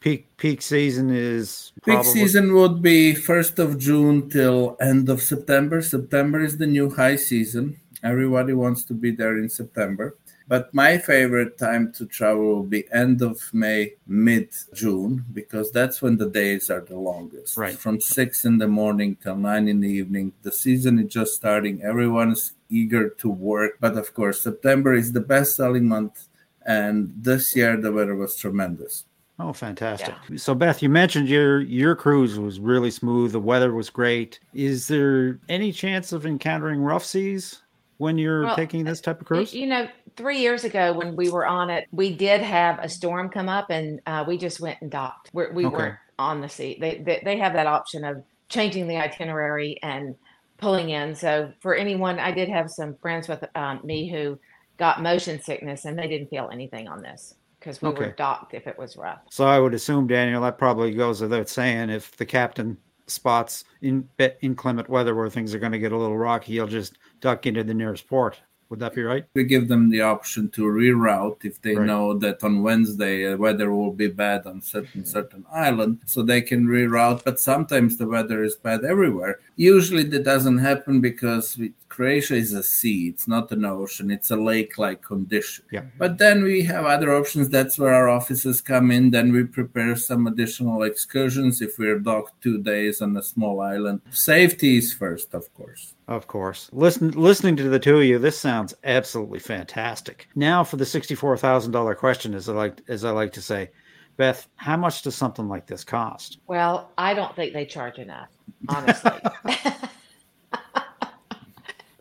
peak 0.00 0.34
peak 0.38 0.62
season 0.62 1.10
is 1.10 1.72
peak 1.84 2.02
season 2.04 2.54
would 2.54 2.80
be 2.80 3.14
first 3.14 3.58
of 3.58 3.78
June 3.78 4.28
till 4.30 4.76
end 4.80 5.08
of 5.08 5.20
September. 5.20 5.82
September 5.82 6.40
is 6.40 6.58
the 6.58 6.66
new 6.66 6.90
high 6.90 7.16
season. 7.16 7.78
Everybody 8.02 8.54
wants 8.54 8.84
to 8.84 8.94
be 8.94 9.10
there 9.10 9.36
in 9.38 9.48
September. 9.48 10.16
But 10.50 10.74
my 10.74 10.98
favorite 10.98 11.58
time 11.58 11.92
to 11.92 12.06
travel 12.06 12.56
will 12.56 12.64
be 12.64 12.82
end 12.92 13.22
of 13.22 13.38
May, 13.54 13.92
mid 14.08 14.48
June, 14.74 15.24
because 15.32 15.70
that's 15.70 16.02
when 16.02 16.16
the 16.16 16.28
days 16.28 16.70
are 16.70 16.80
the 16.80 16.98
longest. 16.98 17.56
Right. 17.56 17.78
From 17.78 18.00
six 18.00 18.44
in 18.44 18.58
the 18.58 18.66
morning 18.66 19.16
till 19.22 19.36
nine 19.36 19.68
in 19.68 19.78
the 19.78 19.88
evening. 19.88 20.32
The 20.42 20.50
season 20.50 20.98
is 20.98 21.12
just 21.12 21.36
starting. 21.36 21.80
Everyone's 21.82 22.54
eager 22.68 23.10
to 23.10 23.28
work. 23.28 23.78
But 23.78 23.96
of 23.96 24.12
course, 24.12 24.42
September 24.42 24.92
is 24.92 25.12
the 25.12 25.20
best 25.20 25.54
selling 25.54 25.86
month. 25.86 26.26
And 26.66 27.14
this 27.16 27.54
year, 27.54 27.76
the 27.76 27.92
weather 27.92 28.16
was 28.16 28.34
tremendous. 28.34 29.04
Oh, 29.38 29.52
fantastic! 29.52 30.16
Yeah. 30.28 30.36
So, 30.36 30.52
Beth, 30.56 30.82
you 30.82 30.88
mentioned 30.88 31.28
your 31.28 31.60
your 31.60 31.94
cruise 31.94 32.40
was 32.40 32.58
really 32.58 32.90
smooth. 32.90 33.30
The 33.30 33.40
weather 33.40 33.72
was 33.72 33.88
great. 33.88 34.40
Is 34.52 34.88
there 34.88 35.38
any 35.48 35.70
chance 35.70 36.10
of 36.12 36.26
encountering 36.26 36.80
rough 36.80 37.04
seas 37.04 37.62
when 38.00 38.16
you're 38.16 38.44
well, 38.44 38.56
taking 38.56 38.84
this 38.84 39.00
type 39.00 39.20
of 39.20 39.26
cruise? 39.26 39.54
You 39.54 39.66
know, 39.66 39.88
three 40.20 40.38
years 40.38 40.64
ago 40.64 40.92
when 40.92 41.16
we 41.16 41.30
were 41.30 41.46
on 41.46 41.70
it, 41.70 41.88
we 41.92 42.14
did 42.14 42.42
have 42.42 42.78
a 42.78 42.88
storm 42.88 43.30
come 43.30 43.48
up, 43.48 43.70
and 43.70 44.00
uh, 44.06 44.22
we 44.28 44.36
just 44.36 44.60
went 44.60 44.78
and 44.82 44.90
docked. 44.90 45.30
We're, 45.32 45.50
we 45.52 45.64
okay. 45.64 45.74
weren't 45.74 45.98
on 46.18 46.42
the 46.42 46.48
sea. 46.48 46.76
They, 46.78 46.98
they 46.98 47.22
they 47.24 47.38
have 47.38 47.54
that 47.54 47.66
option 47.66 48.04
of 48.04 48.22
changing 48.50 48.86
the 48.86 48.96
itinerary 48.96 49.78
and 49.82 50.14
pulling 50.58 50.90
in. 50.90 51.14
So 51.14 51.52
for 51.60 51.74
anyone, 51.74 52.18
I 52.18 52.32
did 52.32 52.50
have 52.50 52.70
some 52.70 52.94
friends 52.96 53.28
with 53.28 53.42
um, 53.54 53.80
me 53.82 54.10
who 54.10 54.38
got 54.76 55.02
motion 55.02 55.40
sickness, 55.40 55.86
and 55.86 55.98
they 55.98 56.06
didn't 56.06 56.28
feel 56.28 56.50
anything 56.52 56.86
on 56.86 57.00
this 57.00 57.34
because 57.58 57.80
we 57.80 57.88
okay. 57.88 58.06
were 58.06 58.12
docked 58.12 58.52
if 58.52 58.66
it 58.66 58.78
was 58.78 58.96
rough. 58.96 59.20
So 59.30 59.46
I 59.46 59.58
would 59.58 59.72
assume, 59.72 60.06
Daniel, 60.06 60.42
that 60.42 60.58
probably 60.58 60.92
goes 60.92 61.22
without 61.22 61.48
saying. 61.48 61.88
If 61.88 62.16
the 62.18 62.26
captain 62.26 62.76
spots 63.06 63.64
in 63.80 64.08
inclement 64.42 64.88
weather 64.88 65.14
where 65.14 65.30
things 65.30 65.54
are 65.54 65.58
going 65.58 65.72
to 65.72 65.78
get 65.78 65.92
a 65.92 65.96
little 65.96 66.18
rocky, 66.18 66.52
he'll 66.52 66.66
just 66.66 66.98
duck 67.20 67.46
into 67.46 67.64
the 67.64 67.74
nearest 67.74 68.06
port. 68.06 68.40
Would 68.70 68.78
that 68.78 68.94
be 68.94 69.02
right? 69.02 69.24
We 69.34 69.42
give 69.44 69.66
them 69.66 69.90
the 69.90 70.02
option 70.02 70.48
to 70.50 70.62
reroute 70.62 71.44
if 71.44 71.60
they 71.60 71.74
right. 71.74 71.86
know 71.86 72.16
that 72.18 72.44
on 72.44 72.62
Wednesday 72.62 73.32
uh, 73.32 73.36
weather 73.36 73.74
will 73.74 73.92
be 73.92 74.06
bad 74.06 74.46
on 74.46 74.62
certain 74.62 75.04
certain 75.04 75.44
island, 75.52 75.98
so 76.06 76.22
they 76.22 76.40
can 76.40 76.66
reroute. 76.66 77.24
But 77.24 77.40
sometimes 77.40 77.96
the 77.96 78.06
weather 78.06 78.44
is 78.44 78.54
bad 78.54 78.84
everywhere. 78.84 79.40
Usually 79.56 80.04
that 80.04 80.22
doesn't 80.22 80.58
happen 80.58 81.00
because 81.00 81.58
we, 81.58 81.72
Croatia 81.90 82.36
is 82.36 82.52
a 82.52 82.62
sea; 82.62 83.08
it's 83.08 83.28
not 83.28 83.50
an 83.50 83.64
ocean; 83.64 84.10
it's 84.10 84.30
a 84.30 84.36
lake-like 84.36 85.02
condition. 85.02 85.64
Yeah. 85.70 85.80
Mm-hmm. 85.80 85.98
But 85.98 86.18
then 86.18 86.42
we 86.42 86.62
have 86.62 86.86
other 86.86 87.14
options. 87.14 87.50
That's 87.50 87.78
where 87.78 87.92
our 87.92 88.08
offices 88.08 88.60
come 88.60 88.90
in. 88.90 89.10
Then 89.10 89.32
we 89.32 89.44
prepare 89.44 89.96
some 89.96 90.26
additional 90.26 90.84
excursions 90.84 91.60
if 91.60 91.78
we're 91.78 91.98
docked 91.98 92.40
two 92.40 92.62
days 92.62 93.02
on 93.02 93.16
a 93.16 93.22
small 93.22 93.60
island. 93.60 94.00
Safety 94.10 94.78
is 94.78 94.94
first, 94.94 95.34
of 95.34 95.52
course. 95.52 95.94
Of 96.08 96.28
course. 96.28 96.70
Listen, 96.72 97.10
listening 97.10 97.56
to 97.56 97.68
the 97.68 97.78
two 97.78 97.98
of 97.98 98.04
you, 98.04 98.18
this 98.18 98.38
sounds 98.38 98.72
absolutely 98.84 99.40
fantastic. 99.40 100.28
Now 100.34 100.64
for 100.64 100.76
the 100.76 100.86
sixty-four 100.86 101.36
thousand 101.36 101.72
dollar 101.72 101.94
question, 101.94 102.34
as 102.34 102.48
I 102.48 102.52
like 102.52 102.80
as 102.88 103.04
I 103.04 103.10
like 103.10 103.32
to 103.32 103.42
say, 103.42 103.70
Beth, 104.16 104.46
how 104.56 104.76
much 104.76 105.02
does 105.02 105.16
something 105.16 105.48
like 105.48 105.66
this 105.66 105.82
cost? 105.82 106.38
Well, 106.46 106.92
I 106.96 107.14
don't 107.14 107.34
think 107.34 107.52
they 107.52 107.66
charge 107.66 107.98
enough, 107.98 108.28
honestly. 108.68 109.18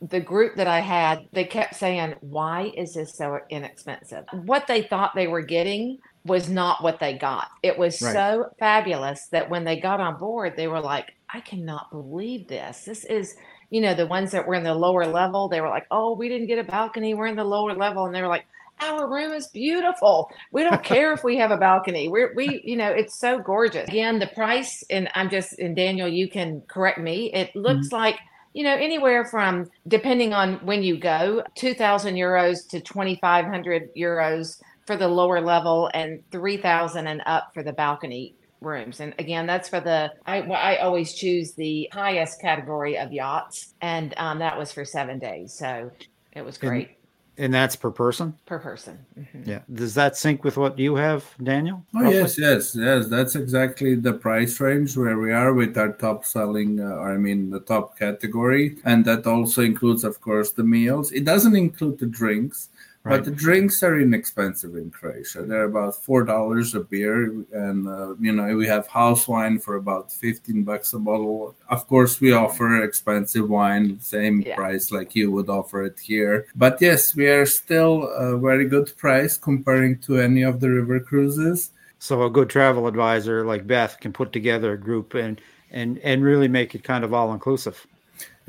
the 0.02 0.20
group 0.20 0.56
that 0.56 0.68
I 0.68 0.80
had, 0.80 1.28
they 1.34 1.46
kept 1.46 1.76
saying, 1.76 2.16
"Why 2.22 2.72
is 2.76 2.94
this 2.94 3.16
so 3.16 3.40
inexpensive?" 3.50 4.26
What 4.32 4.68
they 4.68 4.84
thought 4.84 5.16
they 5.16 5.28
were 5.28 5.42
getting 5.42 6.00
was 6.26 6.50
not 6.50 6.84
what 6.84 7.00
they 7.00 7.18
got. 7.18 7.48
It 7.64 7.78
was 7.78 8.02
right. 8.02 8.14
so 8.14 8.46
fabulous 8.60 9.28
that 9.28 9.50
when 9.50 9.64
they 9.64 9.80
got 9.80 10.00
on 10.00 10.18
board, 10.18 10.54
they 10.56 10.68
were 10.68 10.82
like, 10.82 11.14
"I 11.34 11.42
cannot 11.42 11.92
believe 11.92 12.48
this. 12.48 12.86
This 12.86 13.06
is." 13.06 13.36
you 13.72 13.82
know, 13.82 13.94
the 13.94 14.08
ones 14.08 14.32
that 14.32 14.48
were 14.48 14.56
in 14.56 14.64
the 14.64 14.74
lower 14.74 15.06
level, 15.06 15.48
they 15.48 15.62
were 15.62 15.70
like, 15.70 15.86
oh, 15.92 16.16
we 16.16 16.28
didn't 16.28 16.48
get 16.48 16.58
a 16.58 16.64
balcony. 16.64 17.14
We're 17.14 17.28
in 17.28 17.36
the 17.36 17.44
lower 17.44 17.76
level. 17.76 18.06
And 18.06 18.16
they 18.16 18.22
were 18.22 18.28
like, 18.28 18.48
our 18.82 19.10
room 19.10 19.34
is 19.34 19.48
beautiful. 19.48 20.32
We 20.52 20.64
don't 20.64 20.84
care 20.84 21.14
if 21.14 21.24
we 21.24 21.38
have 21.38 21.52
a 21.52 21.58
balcony. 21.58 22.08
We're, 22.08 22.34
we, 22.34 22.62
you 22.64 22.78
know, 22.78 22.90
it's 22.90 23.20
so 23.20 23.40
gorgeous. 23.40 23.88
Again, 23.88 24.20
the 24.20 24.28
price, 24.28 24.84
and 24.90 25.10
I'm 25.16 25.30
just, 25.30 25.60
and 25.60 25.76
Daniel, 25.76 26.08
you 26.08 26.30
can 26.30 26.62
correct 26.68 26.98
me. 26.98 27.32
It 27.34 27.56
looks 27.56 27.88
mm-hmm. 27.88 27.96
like, 27.96 28.16
you 28.54 28.64
know, 28.64 28.76
anywhere 28.76 29.26
from, 29.26 29.70
depending 29.88 30.34
on 30.34 30.56
when 30.66 30.84
you 30.84 30.98
go, 30.98 31.44
2,000 31.56 32.16
euros 32.16 32.68
to 32.70 32.80
2,500 32.80 33.90
euros 33.96 34.62
for 34.86 34.96
the 34.96 35.08
lower 35.08 35.40
level 35.40 35.90
and 35.94 36.24
3,000 36.32 37.08
and 37.08 37.22
up 37.26 37.54
for 37.54 37.64
the 37.64 37.74
balcony 37.74 38.36
rooms. 38.62 39.00
And 39.00 39.14
again, 39.20 39.46
that's 39.46 39.70
for 39.70 39.80
the, 39.80 40.12
I, 40.26 40.42
I 40.42 40.78
always 40.78 41.14
choose 41.14 41.54
the 41.54 41.90
highest 41.94 42.42
category 42.42 42.98
of 42.98 43.12
yachts. 43.12 43.74
And 43.82 44.14
um, 44.18 44.40
that 44.40 44.58
was 44.58 44.72
for 44.72 44.84
seven 44.84 45.20
days. 45.20 45.54
So 45.54 45.92
it 46.32 46.44
was 46.44 46.58
great. 46.58 46.88
And, 46.88 46.96
and 47.40 47.54
that's 47.54 47.76
per 47.76 47.90
person? 47.90 48.38
Per 48.46 48.60
person. 48.60 49.00
Mm-hmm. 49.18 49.50
Yeah. 49.50 49.62
Does 49.74 49.96
that 49.96 50.18
sync 50.18 50.44
with 50.44 50.58
what 50.58 50.78
you 50.78 50.96
have, 50.96 51.26
Daniel? 51.42 51.84
Oh, 51.96 52.02
roughly? 52.02 52.18
yes, 52.18 52.38
yes, 52.38 52.76
yes. 52.76 53.08
That's 53.08 53.36
exactly 53.36 53.96
the 53.96 54.14
price 54.14 54.60
range 54.60 54.98
where 54.98 55.18
we 55.18 55.32
are 55.32 55.54
with 55.54 55.78
our 55.78 55.94
top 55.94 56.26
selling, 56.26 56.82
uh, 56.82 56.98
I 56.98 57.16
mean, 57.16 57.50
the 57.50 57.62
top 57.62 57.98
category. 57.98 58.78
And 58.84 59.06
that 59.06 59.26
also 59.26 59.62
includes, 59.62 60.04
of 60.04 60.20
course, 60.20 60.52
the 60.52 60.64
meals. 60.64 61.14
It 61.14 61.24
doesn't 61.24 61.56
include 61.56 62.00
the 62.00 62.08
drinks 62.08 62.70
Right. 63.04 63.16
But 63.16 63.26
the 63.26 63.32
drinks 63.32 63.82
are 63.82 63.98
inexpensive 63.98 64.76
in 64.76 64.92
Croatia. 64.92 65.44
They're 65.44 65.64
about 65.64 65.96
four 65.96 66.26
dollars 66.26 66.76
a 66.76 66.82
beer, 66.82 67.32
and 67.54 67.88
uh, 67.88 68.16
you 68.20 68.34
know 68.34 68.54
we 68.58 68.68
have 68.68 68.88
house 68.88 69.26
wine 69.26 69.58
for 69.58 69.78
about 69.78 70.12
fifteen 70.12 70.64
bucks 70.64 70.92
a 70.92 71.00
bottle. 71.00 71.56
Of 71.70 71.88
course, 71.88 72.20
we 72.20 72.34
offer 72.34 72.84
expensive 72.84 73.50
wine, 73.50 74.02
same 74.02 74.42
yeah. 74.42 74.56
price 74.56 74.92
like 74.92 75.16
you 75.16 75.32
would 75.32 75.50
offer 75.50 75.86
it 75.86 75.98
here. 75.98 76.48
But 76.56 76.82
yes, 76.82 77.16
we 77.16 77.28
are 77.28 77.46
still 77.46 78.04
a 78.10 78.38
very 78.38 78.68
good 78.68 78.92
price 78.98 79.38
comparing 79.38 80.00
to 80.00 80.20
any 80.20 80.44
of 80.44 80.60
the 80.60 80.70
river 80.70 81.00
cruises. 81.00 81.72
So 82.00 82.24
a 82.24 82.30
good 82.30 82.50
travel 82.50 82.86
advisor 82.86 83.46
like 83.46 83.66
Beth 83.66 83.98
can 84.02 84.12
put 84.12 84.34
together 84.34 84.74
a 84.74 84.78
group 84.78 85.14
and 85.14 85.40
and 85.72 86.00
and 86.00 86.22
really 86.22 86.50
make 86.50 86.76
it 86.76 86.84
kind 86.84 87.06
of 87.06 87.14
all 87.14 87.34
inclusive. 87.34 87.88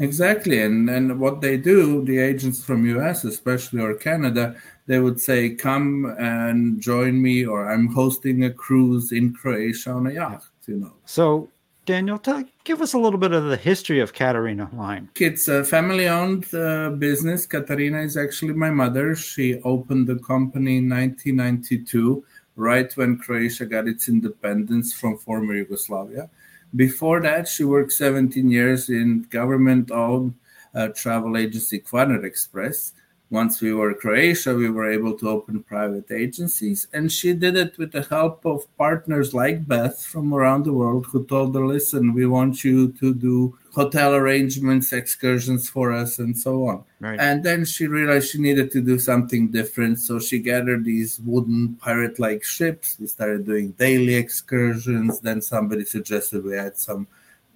Exactly, 0.00 0.62
and 0.62 0.88
and 0.88 1.20
what 1.20 1.40
they 1.42 1.56
do, 1.58 2.04
the 2.04 2.18
agents 2.18 2.64
from 2.64 2.86
US, 2.86 3.24
especially 3.24 3.82
or 3.82 3.94
Canada, 3.94 4.56
they 4.86 4.98
would 4.98 5.20
say, 5.20 5.50
"Come 5.50 6.16
and 6.18 6.80
join 6.80 7.20
me," 7.20 7.44
or 7.44 7.70
"I'm 7.70 7.88
hosting 7.88 8.44
a 8.44 8.50
cruise 8.50 9.12
in 9.12 9.34
Croatia 9.34 9.90
on 9.90 10.06
a 10.06 10.12
yacht." 10.12 10.44
You 10.66 10.76
know. 10.76 10.94
So, 11.04 11.50
Daniel, 11.84 12.18
tell, 12.18 12.44
give 12.64 12.80
us 12.80 12.94
a 12.94 12.98
little 12.98 13.18
bit 13.18 13.32
of 13.32 13.44
the 13.44 13.56
history 13.56 14.00
of 14.00 14.12
Katarina 14.14 14.70
Line. 14.72 15.10
It's 15.16 15.48
a 15.48 15.64
family-owned 15.64 16.54
uh, 16.54 16.90
business. 16.90 17.46
Katarina 17.46 18.00
is 18.00 18.16
actually 18.16 18.54
my 18.54 18.70
mother. 18.70 19.14
She 19.14 19.60
opened 19.64 20.06
the 20.06 20.20
company 20.20 20.78
in 20.78 20.88
1992, 20.88 22.24
right 22.56 22.90
when 22.96 23.18
Croatia 23.18 23.66
got 23.66 23.86
its 23.86 24.08
independence 24.08 24.94
from 24.94 25.18
former 25.18 25.54
Yugoslavia 25.54 26.30
before 26.76 27.20
that, 27.20 27.48
she 27.48 27.64
worked 27.64 27.92
17 27.92 28.50
years 28.50 28.88
in 28.88 29.26
government-owned 29.30 30.34
uh, 30.74 30.88
travel 30.88 31.36
agency 31.36 31.80
Kvarner 31.80 32.24
Express. 32.24 32.92
Once 33.30 33.60
we 33.60 33.72
were 33.72 33.94
Croatia, 33.94 34.54
we 34.54 34.70
were 34.70 34.90
able 34.90 35.16
to 35.16 35.28
open 35.28 35.62
private 35.62 36.10
agencies, 36.10 36.88
and 36.92 37.12
she 37.12 37.32
did 37.32 37.56
it 37.56 37.78
with 37.78 37.92
the 37.92 38.02
help 38.02 38.44
of 38.44 38.66
partners 38.76 39.32
like 39.32 39.68
Beth 39.68 40.04
from 40.04 40.34
around 40.34 40.64
the 40.64 40.72
world 40.72 41.06
who 41.06 41.24
told 41.24 41.54
her, 41.54 41.64
"Listen, 41.64 42.12
we 42.12 42.26
want 42.26 42.64
you 42.64 42.88
to 42.92 43.14
do 43.14 43.56
hotel 43.72 44.14
arrangements, 44.14 44.92
excursions 44.92 45.68
for 45.68 45.92
us, 45.92 46.18
and 46.18 46.36
so 46.36 46.66
on." 46.66 46.84
Right. 47.00 47.18
And 47.18 47.42
then 47.42 47.64
she 47.64 47.86
realized 47.86 48.30
she 48.30 48.40
needed 48.40 48.70
to 48.72 48.80
do 48.80 48.98
something 48.98 49.48
different, 49.48 49.98
so 50.00 50.18
she 50.18 50.38
gathered 50.38 50.84
these 50.84 51.20
wooden 51.20 51.74
pirate-like 51.74 52.44
ships. 52.44 52.96
We 52.98 53.06
started 53.06 53.46
doing 53.46 53.72
daily 53.72 54.14
excursions. 54.14 55.20
Then 55.20 55.40
somebody 55.40 55.84
suggested 55.84 56.44
we 56.44 56.56
had 56.56 56.76
some 56.76 57.06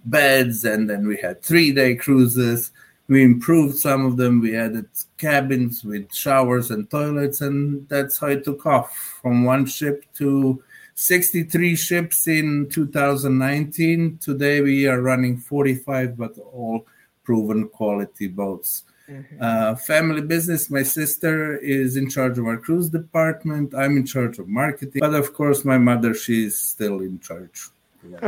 beds, 0.04 0.64
and 0.64 0.88
then 0.88 1.06
we 1.06 1.16
had 1.16 1.42
three-day 1.42 1.96
cruises 1.96 2.72
we 3.08 3.22
improved 3.22 3.76
some 3.76 4.06
of 4.06 4.16
them. 4.16 4.40
We 4.40 4.56
added 4.56 4.86
cabins 5.18 5.84
with 5.84 6.12
showers 6.12 6.70
and 6.70 6.88
toilets, 6.88 7.40
and 7.40 7.88
that's 7.88 8.18
how 8.18 8.28
it 8.28 8.44
took 8.44 8.64
off 8.66 8.96
from 9.20 9.44
one 9.44 9.66
ship 9.66 10.04
to 10.14 10.62
63 10.94 11.76
ships 11.76 12.28
in 12.28 12.68
2019. 12.70 14.18
Today 14.18 14.60
we 14.60 14.86
are 14.86 15.00
running 15.00 15.36
45, 15.36 16.16
but 16.16 16.38
all 16.38 16.86
proven 17.24 17.68
quality 17.68 18.28
boats. 18.28 18.84
Mm-hmm. 19.08 19.36
Uh, 19.40 19.74
family 19.74 20.22
business. 20.22 20.70
My 20.70 20.82
sister 20.82 21.56
is 21.58 21.96
in 21.96 22.08
charge 22.08 22.38
of 22.38 22.46
our 22.46 22.56
cruise 22.56 22.88
department. 22.88 23.74
I'm 23.74 23.96
in 23.96 24.06
charge 24.06 24.38
of 24.38 24.48
marketing, 24.48 25.00
but 25.00 25.14
of 25.14 25.34
course, 25.34 25.64
my 25.64 25.78
mother 25.78 26.14
she's 26.14 26.58
still 26.58 27.00
in 27.00 27.18
charge. 27.20 27.68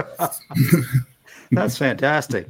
That's 1.50 1.78
fantastic. 1.78 2.48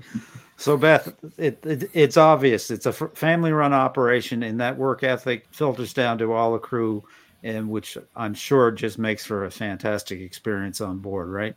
So 0.56 0.76
Beth, 0.76 1.14
it, 1.36 1.64
it, 1.64 1.90
it's 1.92 2.16
obvious 2.16 2.70
it's 2.70 2.86
a 2.86 2.92
family-run 2.92 3.72
operation, 3.72 4.42
and 4.42 4.58
that 4.60 4.76
work 4.76 5.02
ethic 5.02 5.46
filters 5.52 5.92
down 5.92 6.18
to 6.18 6.32
all 6.32 6.54
the 6.54 6.58
crew 6.58 7.04
and 7.42 7.68
which 7.68 7.96
I'm 8.14 8.34
sure 8.34 8.70
just 8.70 8.98
makes 8.98 9.24
for 9.24 9.44
a 9.44 9.50
fantastic 9.50 10.20
experience 10.20 10.80
on 10.80 10.98
board, 10.98 11.28
right? 11.28 11.54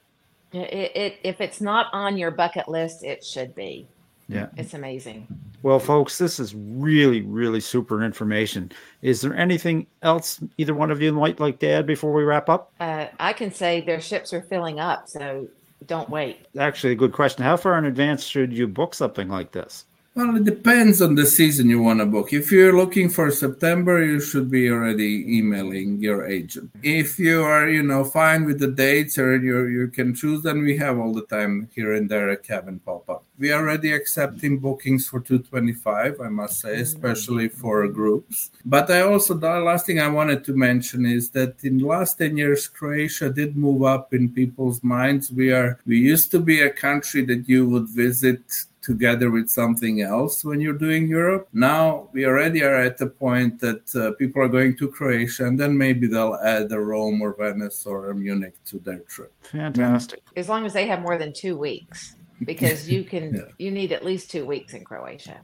It, 0.52 0.96
it, 0.96 1.20
if 1.24 1.42
it's 1.42 1.62
not 1.62 1.88
on 1.94 2.18
your 2.18 2.32
bucket 2.32 2.68
list, 2.68 3.04
it 3.04 3.24
should 3.24 3.54
be. 3.54 3.88
Yeah. 4.28 4.48
It's 4.58 4.76
amazing. 4.76 5.28
Well, 5.64 5.80
folks, 5.80 6.18
this 6.18 6.40
is 6.40 6.56
really, 6.56 7.22
really 7.22 7.60
super 7.60 8.04
information. 8.04 8.72
Is 9.02 9.22
there 9.22 9.36
anything 9.36 9.88
else 10.04 10.42
either 10.58 10.74
one 10.74 10.92
of 10.92 11.02
you 11.02 11.12
might 11.12 11.40
like 11.40 11.60
to 11.60 11.68
add 11.68 11.86
before 11.86 12.14
we 12.14 12.24
wrap 12.24 12.48
up? 12.48 12.72
Uh, 12.80 13.08
I 13.20 13.34
can 13.34 13.52
say 13.52 13.82
their 13.82 14.00
ships 14.00 14.32
are 14.32 14.42
filling 14.42 14.80
up, 14.80 15.10
so 15.10 15.48
don't 15.88 16.10
wait. 16.10 16.46
Actually, 16.58 16.94
a 16.94 16.96
good 16.96 17.12
question. 17.12 17.44
How 17.44 17.58
far 17.58 17.78
in 17.78 17.86
advance 17.86 18.24
should 18.24 18.54
you 18.54 18.68
book 18.68 18.94
something 18.94 19.28
like 19.28 19.52
this? 19.52 19.86
Well, 20.20 20.36
it 20.36 20.44
depends 20.44 21.02
on 21.02 21.16
the 21.16 21.26
season 21.26 21.70
you 21.70 21.82
want 21.82 22.02
to 22.02 22.06
book. 22.06 22.34
If 22.34 22.52
you're 22.52 22.76
looking 22.76 23.08
for 23.08 23.32
September, 23.32 24.04
you 24.04 24.20
should 24.20 24.52
be 24.52 24.70
already 24.70 25.24
emailing 25.38 26.02
your 26.02 26.28
agent. 26.28 26.72
If 26.84 27.18
you 27.18 27.42
are, 27.42 27.70
you 27.70 27.84
know, 27.84 28.04
fine 28.04 28.44
with 28.44 28.60
the 28.60 28.68
dates 28.68 29.18
or 29.18 29.38
you 29.38 29.68
you 29.68 29.88
can 29.88 30.14
choose, 30.14 30.44
then 30.44 30.60
we 30.62 30.76
have 30.76 31.00
all 31.00 31.14
the 31.14 31.26
time 31.28 31.70
here 31.74 31.94
and 31.94 32.12
there 32.12 32.28
a 32.32 32.36
cabin 32.36 32.80
pop 32.80 33.10
up. 33.10 33.24
We 33.38 33.54
are 33.54 33.62
already 33.62 33.94
accepting 33.94 34.60
bookings 34.60 35.08
for 35.08 35.22
225, 35.22 36.20
I 36.20 36.28
must 36.28 36.60
say, 36.60 36.76
mm. 36.76 36.82
especially 36.82 37.48
for 37.48 37.88
groups. 37.88 38.52
But 38.66 38.92
I 38.92 39.04
also 39.04 39.36
the 39.36 39.62
last 39.62 39.86
thing 39.86 40.02
I 40.02 40.10
wanted 40.10 40.44
to 40.44 40.54
mention 40.54 41.06
is 41.06 41.30
that 41.30 41.64
in 41.64 41.78
the 41.78 41.88
last 41.88 42.18
10 42.18 42.36
years, 42.36 42.68
Croatia 42.68 43.30
did 43.30 43.56
move 43.56 43.84
up 43.84 44.14
in 44.14 44.28
people's 44.28 44.84
minds. 44.84 45.32
We 45.32 45.54
are 45.54 45.80
we 45.86 45.98
used 45.98 46.30
to 46.32 46.42
be 46.42 46.60
a 46.60 46.70
country 46.70 47.24
that 47.24 47.48
you 47.48 47.70
would 47.70 47.88
visit 47.88 48.42
together 48.82 49.30
with 49.32 49.50
something 49.50 50.02
else 50.02 50.44
when 50.46 50.62
you're 50.62 50.74
doing 50.78 51.08
Europe. 51.08 51.48
Now 51.54 52.10
we 52.14 52.26
already 52.26 52.64
are 52.64 52.76
at 52.76 52.98
the 52.98 53.08
point 53.08 53.60
that 53.60 53.94
uh, 53.96 54.12
people 54.18 54.42
are 54.42 54.48
going 54.48 54.76
to 54.78 54.88
Croatia 54.88 55.46
and 55.48 55.60
then 55.60 55.78
maybe 55.78 56.08
they'll 56.08 56.36
add 56.44 56.72
a 56.72 56.80
Rome 56.80 57.22
or 57.22 57.34
Venice 57.38 57.86
or 57.86 58.14
Munich 58.14 58.56
to 58.66 58.80
their 58.80 59.00
trip. 59.00 59.34
Fantastic. 59.44 60.22
As 60.36 60.48
long 60.50 60.66
as 60.66 60.74
they 60.74 60.88
have 60.88 61.02
more 61.02 61.18
than 61.18 61.34
two 61.34 61.58
weeks, 61.58 62.16
because 62.46 62.90
you 62.90 63.04
can, 63.04 63.34
Yeah. 63.36 63.42
you 63.58 63.72
need 63.72 63.92
at 63.92 64.06
least 64.06 64.32
two 64.32 64.46
weeks 64.46 64.74
in 64.74 64.84
Croatia. 64.86 65.40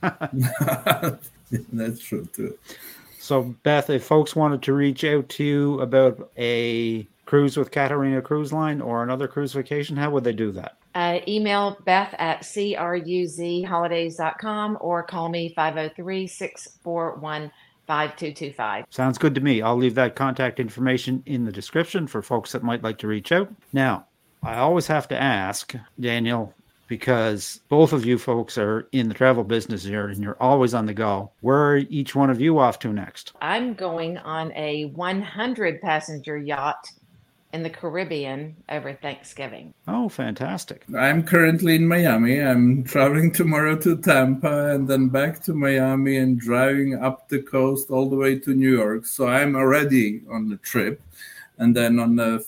That's 1.72 2.00
true 2.00 2.28
too. 2.32 2.58
So, 3.18 3.54
Beth, 3.64 3.90
if 3.90 4.04
folks 4.04 4.36
wanted 4.36 4.62
to 4.62 4.72
reach 4.72 5.02
out 5.02 5.28
to 5.30 5.44
you 5.44 5.80
about 5.80 6.30
a 6.38 7.06
cruise 7.24 7.56
with 7.56 7.72
Katarina 7.72 8.22
Cruise 8.22 8.52
Line 8.52 8.80
or 8.80 9.02
another 9.02 9.26
cruise 9.26 9.52
vacation, 9.52 9.96
how 9.96 10.10
would 10.10 10.22
they 10.22 10.32
do 10.32 10.52
that? 10.52 10.76
Uh, 10.96 11.20
email 11.28 11.76
Beth 11.84 12.12
at 12.18 12.40
cruzholidays.com 12.40 14.78
or 14.80 15.02
call 15.02 15.28
me 15.28 15.50
503 15.50 16.26
641 16.26 17.52
5225. 17.86 18.86
Sounds 18.88 19.18
good 19.18 19.34
to 19.34 19.42
me. 19.42 19.60
I'll 19.60 19.76
leave 19.76 19.94
that 19.96 20.16
contact 20.16 20.58
information 20.58 21.22
in 21.26 21.44
the 21.44 21.52
description 21.52 22.06
for 22.06 22.22
folks 22.22 22.52
that 22.52 22.62
might 22.62 22.82
like 22.82 22.96
to 23.00 23.08
reach 23.08 23.30
out. 23.30 23.52
Now, 23.74 24.06
I 24.42 24.56
always 24.56 24.86
have 24.86 25.06
to 25.08 25.22
ask, 25.22 25.74
Daniel, 26.00 26.54
because 26.88 27.60
both 27.68 27.92
of 27.92 28.06
you 28.06 28.16
folks 28.16 28.56
are 28.56 28.88
in 28.92 29.08
the 29.08 29.14
travel 29.14 29.44
business 29.44 29.84
here 29.84 30.08
and 30.08 30.22
you're 30.22 30.40
always 30.40 30.72
on 30.72 30.86
the 30.86 30.94
go. 30.94 31.30
Where 31.42 31.72
are 31.72 31.76
each 31.76 32.14
one 32.14 32.30
of 32.30 32.40
you 32.40 32.58
off 32.58 32.78
to 32.78 32.90
next? 32.90 33.34
I'm 33.42 33.74
going 33.74 34.16
on 34.16 34.50
a 34.52 34.86
100 34.86 35.82
passenger 35.82 36.38
yacht 36.38 36.88
in 37.56 37.62
the 37.62 37.70
Caribbean 37.70 38.54
over 38.68 38.92
Thanksgiving. 38.92 39.72
Oh, 39.88 40.08
fantastic. 40.10 40.84
I'm 40.96 41.22
currently 41.22 41.76
in 41.76 41.88
Miami. 41.88 42.38
I'm 42.38 42.84
traveling 42.84 43.32
tomorrow 43.32 43.76
to 43.78 43.96
Tampa 43.96 44.74
and 44.74 44.86
then 44.86 45.08
back 45.08 45.40
to 45.44 45.54
Miami 45.54 46.18
and 46.18 46.38
driving 46.38 47.02
up 47.02 47.28
the 47.30 47.40
coast 47.40 47.90
all 47.90 48.10
the 48.10 48.16
way 48.16 48.38
to 48.40 48.54
New 48.54 48.76
York. 48.76 49.06
So 49.06 49.26
I'm 49.26 49.56
already 49.56 50.20
on 50.30 50.50
the 50.50 50.58
trip. 50.58 51.00
And 51.58 51.74
then 51.74 51.98
on 51.98 52.16
the 52.16 52.44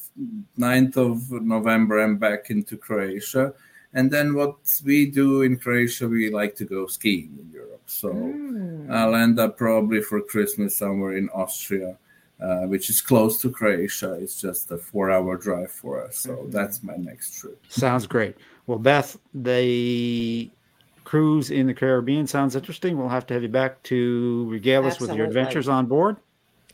9th 0.58 0.96
of 0.98 1.32
November, 1.32 2.00
I'm 2.00 2.18
back 2.18 2.50
into 2.50 2.76
Croatia. 2.76 3.54
And 3.94 4.10
then 4.10 4.34
what 4.34 4.56
we 4.84 5.06
do 5.10 5.40
in 5.40 5.56
Croatia, 5.56 6.06
we 6.06 6.28
like 6.28 6.54
to 6.56 6.66
go 6.66 6.86
skiing 6.86 7.32
in 7.40 7.50
Europe. 7.50 7.82
So 7.86 8.12
Mm. 8.12 8.90
I'll 8.90 9.14
end 9.14 9.38
up 9.38 9.56
probably 9.56 10.02
for 10.02 10.20
Christmas 10.20 10.76
somewhere 10.76 11.16
in 11.16 11.30
Austria, 11.30 11.96
uh, 12.40 12.62
which 12.62 12.88
is 12.90 13.01
close 13.01 13.40
to 13.40 13.51
Croatia. 13.51 14.14
It's 14.14 14.40
just 14.40 14.70
a 14.70 14.79
four 14.79 15.11
hour 15.11 15.37
drive 15.37 15.70
for 15.70 16.05
us. 16.05 16.18
So 16.18 16.46
that's 16.48 16.83
my 16.83 16.96
next 16.96 17.38
trip. 17.38 17.62
Sounds 17.68 18.07
great. 18.07 18.37
Well, 18.66 18.79
Beth, 18.79 19.16
the 19.35 20.51
cruise 21.05 21.51
in 21.51 21.66
the 21.66 21.74
Caribbean 21.74 22.27
sounds 22.27 22.55
interesting. 22.55 22.98
We'll 22.98 23.09
have 23.09 23.27
to 23.29 23.35
have 23.35 23.42
you 23.42 23.48
back 23.48 23.83
to 23.85 24.46
regale 24.48 24.87
us 24.87 25.01
with 25.01 25.14
your 25.14 25.27
adventures 25.27 25.68
on 25.68 25.87
board. 25.87 26.16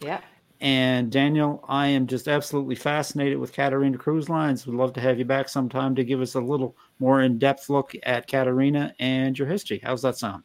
Yeah. 0.00 0.20
And 0.60 1.10
Daniel, 1.10 1.64
I 1.68 1.88
am 1.88 2.06
just 2.06 2.26
absolutely 2.26 2.74
fascinated 2.74 3.38
with 3.38 3.52
Katarina 3.52 3.98
Cruise 3.98 4.28
Lines. 4.28 4.66
We'd 4.66 4.76
love 4.76 4.92
to 4.94 5.00
have 5.00 5.18
you 5.18 5.24
back 5.24 5.48
sometime 5.48 5.94
to 5.94 6.04
give 6.04 6.20
us 6.20 6.34
a 6.34 6.40
little 6.40 6.76
more 6.98 7.22
in 7.22 7.38
depth 7.38 7.68
look 7.68 7.92
at 8.02 8.26
Katarina 8.26 8.94
and 8.98 9.38
your 9.38 9.46
history. 9.46 9.80
How's 9.84 10.02
that 10.02 10.16
sound? 10.16 10.42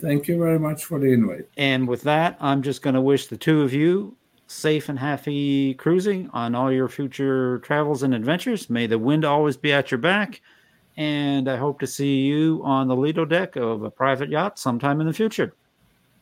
Thank 0.00 0.28
you 0.28 0.38
very 0.38 0.58
much 0.58 0.84
for 0.84 0.98
the 0.98 1.12
invite. 1.12 1.46
And 1.56 1.86
with 1.86 2.02
that, 2.02 2.36
I'm 2.40 2.62
just 2.62 2.80
going 2.80 2.94
to 2.94 3.00
wish 3.00 3.26
the 3.26 3.36
two 3.36 3.62
of 3.62 3.74
you 3.74 4.16
safe 4.50 4.88
and 4.88 4.98
happy 4.98 5.74
cruising 5.74 6.28
on 6.32 6.54
all 6.54 6.72
your 6.72 6.88
future 6.88 7.58
travels 7.60 8.02
and 8.02 8.14
adventures. 8.14 8.68
May 8.68 8.86
the 8.86 8.98
wind 8.98 9.24
always 9.24 9.56
be 9.56 9.72
at 9.72 9.90
your 9.90 9.98
back. 9.98 10.40
And 10.96 11.48
I 11.48 11.56
hope 11.56 11.78
to 11.80 11.86
see 11.86 12.22
you 12.22 12.60
on 12.64 12.88
the 12.88 12.96
Lido 12.96 13.24
deck 13.24 13.56
of 13.56 13.84
a 13.84 13.90
private 13.90 14.28
yacht 14.28 14.58
sometime 14.58 15.00
in 15.00 15.06
the 15.06 15.12
future. 15.12 15.54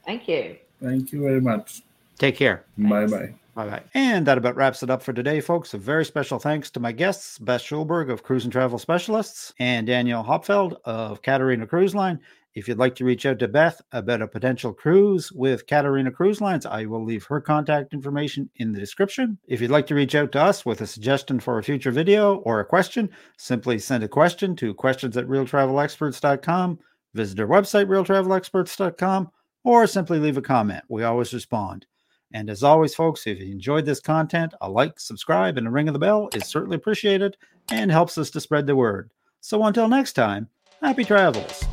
Thank 0.05 0.29
you. 0.29 0.57
Thank 0.81 1.11
you 1.11 1.23
very 1.23 1.41
much. 1.41 1.83
Take 2.19 2.37
care. 2.37 2.65
Bye 2.77 3.07
bye. 3.07 3.35
Bye 3.55 3.67
bye. 3.67 3.83
And 3.95 4.27
that 4.27 4.39
about 4.39 4.57
wraps 4.57 4.83
it 4.83 4.91
up 4.91 5.03
for 5.03 5.13
today, 5.13 5.41
folks. 5.41 5.75
A 5.75 5.79
very 5.79 6.05
special 6.05 6.39
thanks 6.39 6.71
to 6.71 6.81
my 6.81 6.93
guests, 6.93 7.39
Beth 7.39 7.63
Schulberg 7.63 8.11
of 8.11 8.23
Cruise 8.23 8.45
and 8.45 8.53
Travel 8.53 8.79
Specialists 8.79 9.53
and 9.59 9.87
Danielle 9.87 10.23
Hauptfeld 10.23 10.77
of 10.85 11.23
Katarina 11.23 11.67
Cruise 11.67 11.95
Line. 11.95 12.21
If 12.59 12.67
you'd 12.67 12.77
like 12.77 12.97
to 12.97 13.05
reach 13.05 13.25
out 13.25 13.39
to 13.39 13.47
Beth 13.47 13.81
about 13.93 14.21
a 14.21 14.27
potential 14.27 14.75
cruise 14.75 15.31
with 15.31 15.69
Katarina 15.69 16.11
Cruise 16.11 16.41
Lines, 16.41 16.67
I 16.67 16.87
will 16.87 17.05
leave 17.05 17.25
her 17.27 17.41
contact 17.41 17.95
information 17.95 18.51
in 18.57 18.73
the 18.73 18.81
description. 18.81 19.39
If 19.47 19.61
you'd 19.61 19.71
like 19.71 19.87
to 19.87 19.95
reach 19.95 20.17
out 20.17 20.33
to 20.33 20.43
us 20.43 20.67
with 20.67 20.81
a 20.81 20.87
suggestion 20.89 21.39
for 21.39 21.59
a 21.59 21.63
future 21.63 21.93
video 21.93 22.39
or 22.39 22.59
a 22.59 22.65
question, 22.65 23.11
simply 23.37 23.79
send 23.79 24.03
a 24.03 24.09
question 24.09 24.57
to 24.57 24.75
questions 24.75 25.17
at 25.17 25.29
realtravelexperts.com, 25.29 26.81
visit 27.15 27.39
our 27.39 27.47
website, 27.47 27.87
realtravelexperts.com, 27.87 29.31
or 29.63 29.87
simply 29.87 30.19
leave 30.19 30.37
a 30.37 30.43
comment. 30.43 30.83
We 30.89 31.05
always 31.05 31.33
respond. 31.33 31.87
And 32.35 32.51
as 32.51 32.65
always, 32.65 32.93
folks, 32.93 33.29
if 33.29 33.39
you 33.39 33.53
enjoyed 33.53 33.87
this 33.87 34.01
content, 34.01 34.53
a 34.61 34.69
like, 34.69 34.99
subscribe, 34.99 35.59
and 35.59 35.69
a 35.69 35.71
ring 35.71 35.87
of 35.87 35.93
the 35.93 36.01
bell 36.01 36.29
is 36.35 36.47
certainly 36.47 36.75
appreciated 36.75 37.37
and 37.71 37.93
helps 37.93 38.19
us 38.19 38.31
to 38.31 38.41
spread 38.41 38.67
the 38.67 38.75
word. 38.75 39.13
So 39.41 39.63
until 39.63 39.89
next 39.89 40.15
time, 40.15 40.49
happy 40.83 41.05
travels. 41.05 41.65